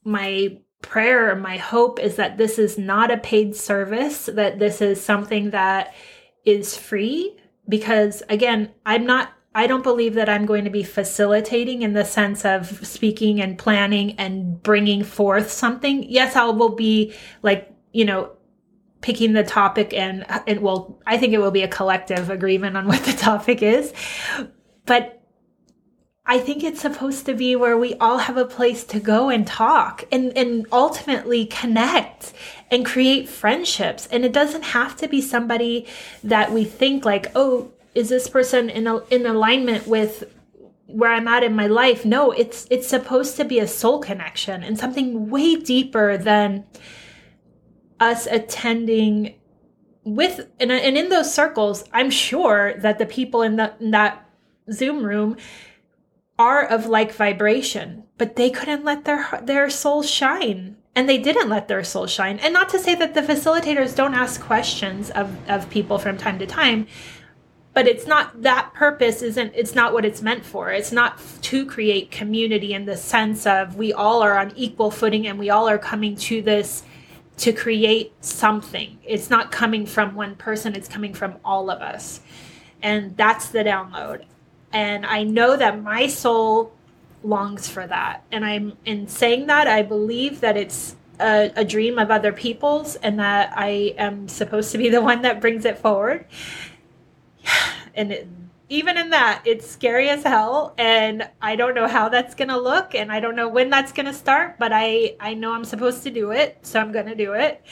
my 0.04 0.58
prayer 0.82 1.34
my 1.34 1.56
hope 1.56 1.98
is 1.98 2.16
that 2.16 2.36
this 2.36 2.58
is 2.58 2.76
not 2.76 3.10
a 3.10 3.16
paid 3.16 3.56
service 3.56 4.26
that 4.26 4.58
this 4.58 4.82
is 4.82 5.02
something 5.02 5.50
that 5.50 5.94
is 6.44 6.76
free 6.76 7.34
because 7.70 8.22
again, 8.28 8.70
I'm 8.84 9.06
not 9.06 9.32
I 9.52 9.66
don't 9.66 9.82
believe 9.82 10.14
that 10.14 10.28
I'm 10.28 10.46
going 10.46 10.64
to 10.64 10.70
be 10.70 10.84
facilitating 10.84 11.82
in 11.82 11.92
the 11.92 12.04
sense 12.04 12.44
of 12.44 12.86
speaking 12.86 13.40
and 13.40 13.58
planning 13.58 14.12
and 14.12 14.62
bringing 14.62 15.02
forth 15.02 15.50
something. 15.50 16.04
Yes, 16.08 16.36
I 16.36 16.44
will 16.44 16.76
be 16.76 17.14
like, 17.42 17.68
you 17.92 18.04
know, 18.04 18.30
picking 19.00 19.32
the 19.32 19.44
topic 19.44 19.94
and 19.94 20.26
it 20.46 20.60
will 20.60 21.00
I 21.06 21.16
think 21.16 21.32
it 21.32 21.38
will 21.38 21.50
be 21.50 21.62
a 21.62 21.68
collective 21.68 22.30
agreement 22.30 22.76
on 22.76 22.86
what 22.86 23.04
the 23.04 23.12
topic 23.12 23.62
is. 23.62 23.92
But 24.86 25.20
I 26.30 26.38
think 26.38 26.62
it's 26.62 26.80
supposed 26.80 27.26
to 27.26 27.34
be 27.34 27.56
where 27.56 27.76
we 27.76 27.94
all 27.94 28.18
have 28.18 28.36
a 28.36 28.44
place 28.44 28.84
to 28.84 29.00
go 29.00 29.30
and 29.30 29.44
talk 29.44 30.04
and, 30.12 30.36
and 30.38 30.64
ultimately 30.70 31.46
connect 31.46 32.32
and 32.70 32.86
create 32.86 33.28
friendships. 33.28 34.06
And 34.06 34.24
it 34.24 34.32
doesn't 34.32 34.62
have 34.62 34.96
to 34.98 35.08
be 35.08 35.20
somebody 35.20 35.88
that 36.22 36.52
we 36.52 36.62
think 36.62 37.04
like, 37.04 37.32
oh, 37.34 37.72
is 37.96 38.10
this 38.10 38.28
person 38.28 38.70
in 38.70 38.86
a, 38.86 38.98
in 39.06 39.26
alignment 39.26 39.88
with 39.88 40.22
where 40.86 41.10
I'm 41.10 41.26
at 41.26 41.42
in 41.42 41.56
my 41.56 41.66
life? 41.66 42.04
No, 42.04 42.30
it's 42.30 42.64
it's 42.70 42.86
supposed 42.86 43.36
to 43.38 43.44
be 43.44 43.58
a 43.58 43.66
soul 43.66 43.98
connection 43.98 44.62
and 44.62 44.78
something 44.78 45.30
way 45.30 45.56
deeper 45.56 46.16
than 46.16 46.64
us 48.00 48.26
attending 48.26 49.34
with 50.02 50.48
and, 50.58 50.72
and 50.72 50.96
in 50.96 51.10
those 51.10 51.32
circles, 51.32 51.84
I'm 51.92 52.10
sure 52.10 52.74
that 52.78 52.98
the 52.98 53.06
people 53.06 53.42
in, 53.42 53.56
the, 53.56 53.74
in 53.80 53.90
that 53.90 54.26
Zoom 54.72 55.04
room 55.04 55.36
are 56.38 56.64
of 56.64 56.86
like 56.86 57.12
vibration, 57.12 58.04
but 58.16 58.36
they 58.36 58.50
couldn't 58.50 58.84
let 58.84 59.04
their 59.04 59.40
their 59.42 59.68
soul 59.70 60.02
shine. 60.02 60.76
And 60.96 61.08
they 61.08 61.18
didn't 61.18 61.48
let 61.48 61.68
their 61.68 61.84
soul 61.84 62.08
shine. 62.08 62.40
And 62.40 62.52
not 62.52 62.68
to 62.70 62.78
say 62.78 62.96
that 62.96 63.14
the 63.14 63.22
facilitators 63.22 63.94
don't 63.94 64.14
ask 64.14 64.40
questions 64.40 65.10
of, 65.10 65.30
of 65.48 65.70
people 65.70 65.98
from 65.98 66.18
time 66.18 66.40
to 66.40 66.46
time, 66.46 66.88
but 67.72 67.86
it's 67.86 68.08
not 68.08 68.42
that 68.42 68.72
purpose 68.74 69.22
isn't 69.22 69.52
it's 69.54 69.74
not 69.74 69.92
what 69.92 70.04
it's 70.04 70.22
meant 70.22 70.44
for 70.44 70.70
it's 70.70 70.92
not 70.92 71.20
to 71.42 71.64
create 71.64 72.10
community 72.10 72.74
in 72.74 72.84
the 72.84 72.96
sense 72.96 73.46
of 73.46 73.76
we 73.76 73.92
all 73.92 74.22
are 74.22 74.38
on 74.38 74.52
equal 74.56 74.90
footing 74.90 75.26
and 75.26 75.38
we 75.38 75.50
all 75.50 75.68
are 75.68 75.78
coming 75.78 76.16
to 76.16 76.42
this 76.42 76.82
to 77.40 77.52
create 77.52 78.12
something 78.24 78.98
it's 79.04 79.30
not 79.30 79.50
coming 79.50 79.84
from 79.84 80.14
one 80.14 80.34
person 80.36 80.74
it's 80.74 80.88
coming 80.88 81.12
from 81.12 81.36
all 81.44 81.70
of 81.70 81.80
us 81.80 82.20
and 82.82 83.16
that's 83.16 83.48
the 83.48 83.64
download 83.64 84.24
and 84.72 85.04
I 85.04 85.24
know 85.24 85.56
that 85.56 85.82
my 85.82 86.06
soul 86.06 86.72
longs 87.22 87.68
for 87.68 87.86
that. 87.86 88.24
And 88.30 88.44
I'm 88.44 88.76
in 88.84 89.08
saying 89.08 89.46
that, 89.46 89.66
I 89.66 89.82
believe 89.82 90.40
that 90.40 90.56
it's 90.56 90.96
a, 91.18 91.52
a, 91.56 91.64
dream 91.64 91.98
of 91.98 92.10
other 92.10 92.32
people's 92.32 92.96
and 92.96 93.18
that 93.18 93.52
I 93.54 93.94
am 93.98 94.28
supposed 94.28 94.72
to 94.72 94.78
be 94.78 94.88
the 94.88 95.02
one 95.02 95.22
that 95.22 95.40
brings 95.40 95.64
it 95.64 95.78
forward. 95.78 96.26
And 97.92 98.12
it, 98.12 98.28
even 98.70 98.96
in 98.96 99.10
that, 99.10 99.42
it's 99.44 99.68
scary 99.68 100.08
as 100.08 100.22
hell. 100.22 100.74
And 100.78 101.28
I 101.42 101.56
don't 101.56 101.74
know 101.74 101.88
how 101.88 102.08
that's 102.08 102.34
to 102.48 102.58
look. 102.58 102.94
And 102.94 103.12
I 103.12 103.20
don't 103.20 103.36
know 103.36 103.48
when 103.48 103.68
that's 103.68 103.92
to 104.06 104.14
start, 104.14 104.58
but 104.58 104.72
I, 104.72 105.16
I 105.20 105.34
know 105.34 105.52
I'm 105.52 105.64
supposed 105.64 106.04
to 106.04 106.10
do 106.10 106.30
it. 106.30 106.58
So 106.62 106.80
I'm 106.80 106.92
to 107.06 107.16
do 107.16 107.34
it. 107.34 107.62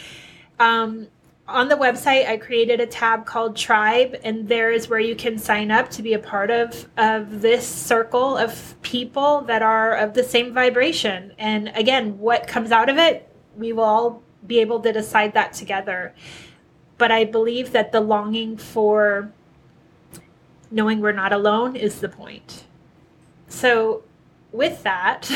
Um, 0.59 1.07
on 1.47 1.69
the 1.69 1.75
website 1.75 2.29
i 2.29 2.37
created 2.37 2.79
a 2.79 2.87
tab 2.87 3.25
called 3.25 3.57
tribe 3.57 4.15
and 4.23 4.47
there 4.49 4.71
is 4.71 4.89
where 4.89 5.01
you 5.01 5.17
can 5.17 5.39
sign 5.39 5.71
up 5.71 5.89
to 5.89 6.03
be 6.03 6.13
a 6.13 6.19
part 6.19 6.51
of 6.51 6.87
of 6.99 7.41
this 7.41 7.67
circle 7.67 8.37
of 8.37 8.75
people 8.83 9.41
that 9.43 9.63
are 9.63 9.97
of 9.97 10.13
the 10.13 10.23
same 10.23 10.53
vibration 10.53 11.33
and 11.39 11.69
again 11.69 12.19
what 12.19 12.47
comes 12.47 12.71
out 12.71 12.91
of 12.91 12.99
it 12.99 13.27
we 13.57 13.73
will 13.73 13.83
all 13.83 14.23
be 14.47 14.61
able 14.61 14.79
to 14.79 14.93
decide 14.93 15.33
that 15.33 15.55
together 15.55 16.15
but 16.99 17.11
i 17.11 17.25
believe 17.25 17.73
that 17.73 17.93
the 17.93 18.01
longing 18.01 18.55
for 18.57 19.33
knowing 20.71 21.01
we're 21.01 21.13
not 21.13 21.33
alone 21.33 21.77
is 21.77 22.01
the 22.01 22.09
point. 22.09 22.65
So 23.49 24.03
with 24.53 24.83
that 24.83 25.31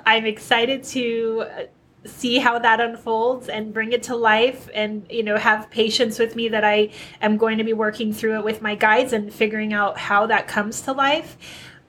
i'm 0.06 0.24
excited 0.24 0.84
to 0.84 1.44
uh, 1.50 1.62
see 2.04 2.38
how 2.38 2.58
that 2.58 2.80
unfolds 2.80 3.48
and 3.48 3.74
bring 3.74 3.92
it 3.92 4.04
to 4.04 4.14
life 4.14 4.68
and 4.72 5.04
you 5.10 5.24
know 5.24 5.36
have 5.36 5.68
patience 5.70 6.18
with 6.18 6.36
me 6.36 6.48
that 6.48 6.62
i 6.62 6.88
am 7.20 7.36
going 7.36 7.58
to 7.58 7.64
be 7.64 7.72
working 7.72 8.12
through 8.12 8.38
it 8.38 8.44
with 8.44 8.62
my 8.62 8.76
guides 8.76 9.12
and 9.12 9.32
figuring 9.32 9.72
out 9.72 9.98
how 9.98 10.26
that 10.26 10.46
comes 10.46 10.80
to 10.82 10.92
life. 10.92 11.36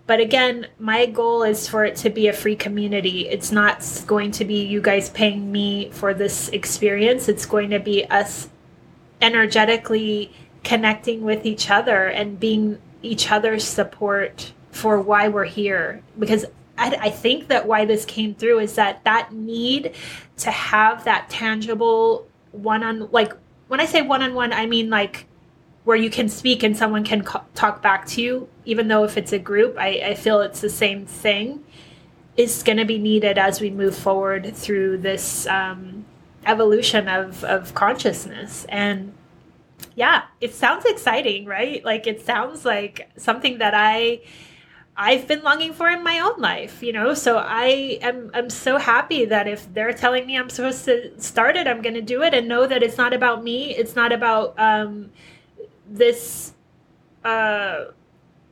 But 0.08 0.20
again 0.20 0.68
my 0.80 1.06
goal 1.06 1.44
is 1.44 1.68
for 1.68 1.86
it 1.86 1.96
to 1.98 2.10
be 2.10 2.28
a 2.28 2.34
free 2.34 2.56
community. 2.56 3.28
It's 3.28 3.52
not 3.52 3.86
going 4.08 4.32
to 4.32 4.46
be 4.46 4.66
you 4.66 4.82
guys 4.82 5.10
paying 5.10 5.52
me 5.52 5.92
for 5.92 6.14
this 6.14 6.50
experience. 6.50 7.28
It's 7.28 7.46
going 7.46 7.70
to 7.70 7.80
be 7.80 8.06
us 8.06 8.50
energetically 9.22 10.34
connecting 10.68 11.22
with 11.22 11.46
each 11.46 11.70
other 11.70 12.08
and 12.08 12.40
being 12.40 12.78
each 13.02 13.32
other's 13.32 13.64
support 13.64 14.52
for 14.72 15.00
why 15.00 15.30
we're 15.30 15.46
here 15.46 16.02
because 16.20 16.46
I, 16.78 16.98
I 17.02 17.10
think 17.10 17.48
that 17.48 17.66
why 17.66 17.86
this 17.86 18.04
came 18.04 18.36
through 18.36 18.60
is 18.60 18.76
that 18.76 19.02
that 19.06 19.32
need 19.32 19.94
to 20.40 20.52
have 20.52 21.06
that 21.06 21.30
tangible 21.30 22.28
one 22.52 22.84
on 22.84 23.10
like 23.12 23.32
when 23.70 23.80
I 23.80 23.86
say 23.86 24.02
one 24.02 24.22
on 24.22 24.34
one, 24.34 24.52
I 24.52 24.66
mean 24.66 24.90
like 24.90 25.26
where 25.86 25.96
you 25.96 26.10
can 26.10 26.28
speak 26.28 26.64
and 26.64 26.76
someone 26.76 27.06
can 27.06 27.24
co- 27.24 27.46
talk 27.56 27.82
back 27.82 28.06
to 28.08 28.22
you, 28.22 28.50
even 28.66 28.90
though 28.90 29.06
if 29.06 29.16
it's 29.16 29.32
a 29.32 29.40
group, 29.40 29.78
I, 29.78 30.02
I 30.06 30.16
feel 30.16 30.42
it's 30.42 30.60
the 30.60 30.70
same 30.70 31.06
thing, 31.06 31.64
is 32.36 32.62
going 32.62 32.78
to 32.78 32.84
be 32.84 32.98
needed 32.98 33.38
as 33.38 33.62
we 33.62 33.70
move 33.70 33.96
forward 33.96 34.54
through 34.54 34.98
this 34.98 35.48
um, 35.48 36.04
evolution 36.46 37.08
of, 37.08 37.42
of 37.46 37.74
consciousness. 37.74 38.66
And 38.68 39.14
yeah, 39.96 40.24
it 40.42 40.54
sounds 40.54 40.86
exciting, 40.86 41.46
right? 41.46 41.84
Like 41.84 42.08
it 42.08 42.26
sounds 42.26 42.66
like 42.66 43.10
something 43.18 43.60
that 43.60 43.74
I 43.76 44.22
I've 45.00 45.28
been 45.28 45.44
longing 45.44 45.74
for 45.74 45.90
in 45.90 46.04
my 46.04 46.20
own 46.20 46.40
life, 46.42 46.82
you 46.82 46.92
know. 46.92 47.14
So 47.14 47.38
I 47.38 48.00
am 48.02 48.32
I'm 48.34 48.50
so 48.50 48.78
happy 48.78 49.26
that 49.26 49.48
if 49.48 49.72
they're 49.74 49.94
telling 49.94 50.26
me 50.26 50.38
I'm 50.38 50.50
supposed 50.50 50.86
to 50.86 51.20
start 51.22 51.56
it, 51.56 51.68
I'm 51.68 51.82
going 51.82 51.96
to 51.96 52.02
do 52.02 52.24
it 52.24 52.34
and 52.34 52.48
know 52.48 52.66
that 52.66 52.82
it's 52.82 52.98
not 52.98 53.14
about 53.14 53.44
me. 53.44 53.76
It's 53.76 53.96
not 53.96 54.12
about 54.12 54.56
um, 54.58 55.12
this. 55.88 56.54
Uh, 57.24 57.86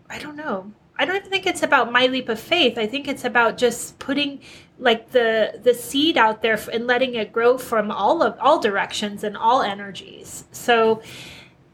I 0.09 0.19
don't 0.19 0.35
know. 0.35 0.71
I 0.97 1.05
don't 1.05 1.25
think 1.25 1.45
it's 1.47 1.63
about 1.63 1.91
my 1.91 2.05
leap 2.07 2.29
of 2.29 2.39
faith. 2.39 2.77
I 2.77 2.85
think 2.87 3.07
it's 3.07 3.25
about 3.25 3.57
just 3.57 3.97
putting 3.99 4.39
like 4.77 5.11
the 5.11 5.59
the 5.63 5.73
seed 5.73 6.17
out 6.17 6.41
there 6.41 6.59
and 6.71 6.85
letting 6.87 7.15
it 7.15 7.31
grow 7.31 7.57
from 7.57 7.91
all 7.91 8.21
of 8.21 8.37
all 8.39 8.59
directions 8.59 9.23
and 9.23 9.37
all 9.37 9.61
energies. 9.61 10.45
So 10.51 11.01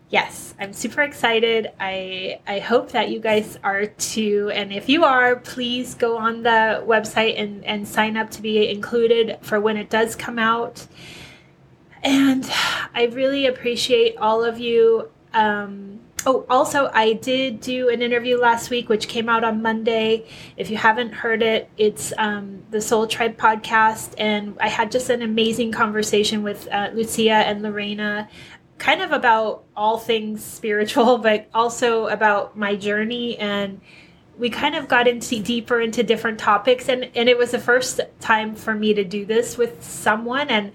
yes, 0.10 0.54
I'm 0.60 0.74
super 0.74 1.02
excited. 1.02 1.72
I 1.80 2.40
I 2.46 2.60
hope 2.60 2.92
that 2.92 3.10
you 3.10 3.20
guys 3.20 3.58
are 3.64 3.88
too. 3.88 4.52
And 4.54 4.72
if 4.72 4.88
you 4.88 5.04
are, 5.04 5.38
please 5.38 5.96
go 5.96 6.18
on 6.18 6.44
the 6.44 6.84
website 6.86 7.40
and, 7.42 7.66
and 7.66 7.88
sign 7.88 8.18
up 8.18 8.30
to 8.32 8.42
be 8.42 8.70
included 8.70 9.38
for 9.42 9.60
when 9.60 9.78
it 9.78 9.90
does 9.90 10.16
come 10.16 10.38
out. 10.38 10.86
And 12.04 12.50
I 12.94 13.10
really 13.12 13.48
appreciate 13.48 14.18
all 14.18 14.44
of 14.44 14.60
you. 14.60 15.10
Um, 15.34 16.02
oh, 16.26 16.46
also, 16.50 16.90
I 16.94 17.14
did 17.14 17.62
do 17.62 17.90
an 17.90 18.02
interview 18.02 18.38
last 18.38 18.70
week, 18.70 18.90
which 18.90 19.08
came 19.08 19.30
out 19.30 19.44
on 19.44 19.62
Monday. 19.62 20.28
If 20.58 20.70
you 20.70 20.78
haven't 20.78 21.14
heard 21.14 21.42
it, 21.42 21.70
it's 21.78 22.14
um, 22.18 22.64
the 22.72 22.82
Soul 22.82 23.08
Tribe 23.08 23.38
podcast. 23.38 24.14
And 24.18 24.58
I 24.60 24.70
had 24.70 24.92
just 24.92 25.10
an 25.10 25.22
amazing 25.22 25.72
conversation 25.72 26.44
with 26.44 26.68
uh, 26.72 26.90
Lucia 26.94 27.32
and 27.32 27.62
Lorena 27.62 28.30
kind 28.78 29.02
of 29.02 29.12
about 29.12 29.64
all 29.76 29.98
things 29.98 30.44
spiritual, 30.44 31.18
but 31.30 31.48
also 31.54 32.08
about 32.08 32.58
my 32.58 32.76
journey 32.76 33.38
and 33.38 33.80
we 34.38 34.50
kind 34.50 34.76
of 34.76 34.88
got 34.88 35.08
into 35.08 35.40
deeper 35.40 35.80
into 35.80 36.02
different 36.02 36.40
topics 36.40 36.90
and 36.90 37.12
and 37.16 37.30
it 37.30 37.38
was 37.38 37.52
the 37.52 37.60
first 37.60 38.00
time 38.20 38.56
for 38.56 38.74
me 38.74 38.94
to 38.94 39.04
do 39.04 39.24
this 39.24 39.56
with 39.58 39.84
someone 39.84 40.50
and 40.50 40.72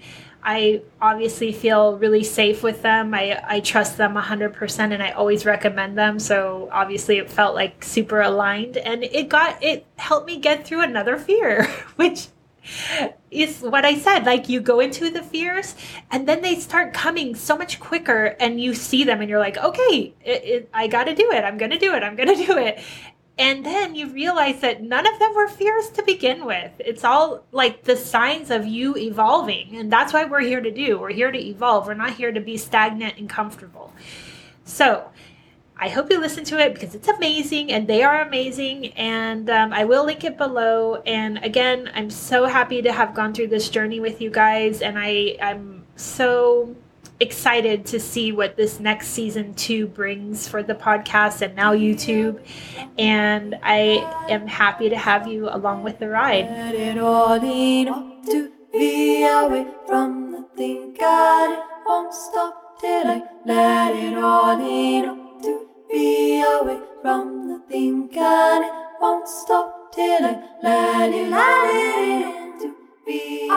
I 0.49 0.81
obviously 1.01 1.51
feel 1.51 1.97
really 1.97 2.23
safe 2.23 2.63
with 2.63 2.81
them. 2.81 3.13
I, 3.13 3.37
I 3.45 3.59
trust 3.59 3.97
them 3.97 4.13
100% 4.15 4.79
and 4.93 5.03
I 5.03 5.11
always 5.11 5.45
recommend 5.45 5.97
them. 5.97 6.19
So 6.19 6.69
obviously 6.71 7.17
it 7.17 7.29
felt 7.29 7.53
like 7.53 7.83
super 7.83 8.21
aligned 8.21 8.77
and 8.77 9.03
it 9.03 9.27
got, 9.27 9.61
it 9.61 9.85
helped 9.97 10.25
me 10.25 10.39
get 10.39 10.65
through 10.65 10.83
another 10.83 11.17
fear, 11.17 11.65
which 11.97 12.29
is 13.29 13.59
what 13.59 13.83
I 13.83 13.97
said. 13.97 14.25
Like 14.25 14.47
you 14.47 14.61
go 14.61 14.79
into 14.79 15.09
the 15.09 15.21
fears 15.21 15.75
and 16.11 16.25
then 16.25 16.41
they 16.41 16.55
start 16.55 16.93
coming 16.93 17.35
so 17.35 17.57
much 17.57 17.81
quicker 17.81 18.37
and 18.39 18.61
you 18.61 18.73
see 18.73 19.03
them 19.03 19.19
and 19.19 19.29
you're 19.29 19.39
like, 19.39 19.57
okay, 19.57 20.13
it, 20.23 20.43
it, 20.45 20.69
I 20.73 20.87
got 20.87 21.03
to 21.05 21.13
do 21.13 21.29
it. 21.29 21.43
I'm 21.43 21.57
going 21.57 21.71
to 21.71 21.77
do 21.77 21.93
it. 21.93 22.03
I'm 22.03 22.15
going 22.15 22.33
to 22.33 22.45
do 22.45 22.57
it. 22.57 22.79
And 23.39 23.65
then 23.65 23.93
you 23.93 24.07
realize 24.07 24.61
that 24.61 24.81
none 24.81 25.05
of 25.05 25.19
them 25.19 25.35
were 25.35 25.47
fears 25.47 25.89
to 25.89 26.03
begin 26.03 26.45
with. 26.45 26.71
It's 26.79 27.03
all 27.03 27.43
like 27.51 27.83
the 27.83 27.95
signs 27.95 28.49
of 28.49 28.65
you 28.65 28.97
evolving. 28.97 29.75
And 29.75 29.91
that's 29.91 30.11
why 30.11 30.25
we're 30.25 30.41
here 30.41 30.61
to 30.61 30.71
do. 30.71 30.97
We're 30.97 31.11
here 31.11 31.31
to 31.31 31.39
evolve. 31.39 31.85
We're 31.85 31.93
not 31.93 32.15
here 32.15 32.31
to 32.31 32.41
be 32.41 32.57
stagnant 32.57 33.17
and 33.17 33.29
comfortable. 33.29 33.93
So, 34.65 35.09
I 35.79 35.89
hope 35.89 36.09
you 36.09 36.19
listen 36.19 36.43
to 36.45 36.57
it 36.57 36.73
because 36.73 36.95
it's 36.95 37.07
amazing 37.07 37.71
and 37.71 37.87
they 37.87 38.01
are 38.01 38.21
amazing. 38.21 38.87
And 38.93 39.47
um, 39.49 39.71
I 39.71 39.83
will 39.83 40.05
link 40.05 40.23
it 40.23 40.35
below. 40.35 40.95
And 41.05 41.37
again, 41.43 41.91
I'm 41.93 42.09
so 42.09 42.45
happy 42.45 42.81
to 42.81 42.91
have 42.91 43.13
gone 43.13 43.33
through 43.33 43.47
this 43.47 43.69
journey 43.69 43.99
with 43.99 44.19
you 44.19 44.31
guys. 44.31 44.81
And 44.81 44.97
I, 44.97 45.37
I'm 45.39 45.85
so 45.95 46.75
excited 47.19 47.85
to 47.87 47.99
see 47.99 48.31
what 48.31 48.55
this 48.55 48.79
next 48.79 49.07
season 49.09 49.53
two 49.53 49.87
brings 49.87 50.47
for 50.47 50.61
the 50.61 50.75
podcast 50.75 51.41
and 51.41 51.55
now 51.55 51.73
YouTube. 51.73 52.39
And 52.97 53.57
I 53.63 54.25
am 54.29 54.47
happy 54.47 54.89
to 54.89 54.97
have 54.97 55.27
you 55.27 55.49
along 55.49 55.83
with 55.83 55.99
the 55.99 56.09
ride. 56.09 56.47
Till 69.93 70.25
I 70.25 70.43
let 70.61 71.11
it 71.11 71.29
let 71.31 71.73
it, 71.73 72.25
in 72.25 72.59
to 72.59 72.75
be. 73.03 73.49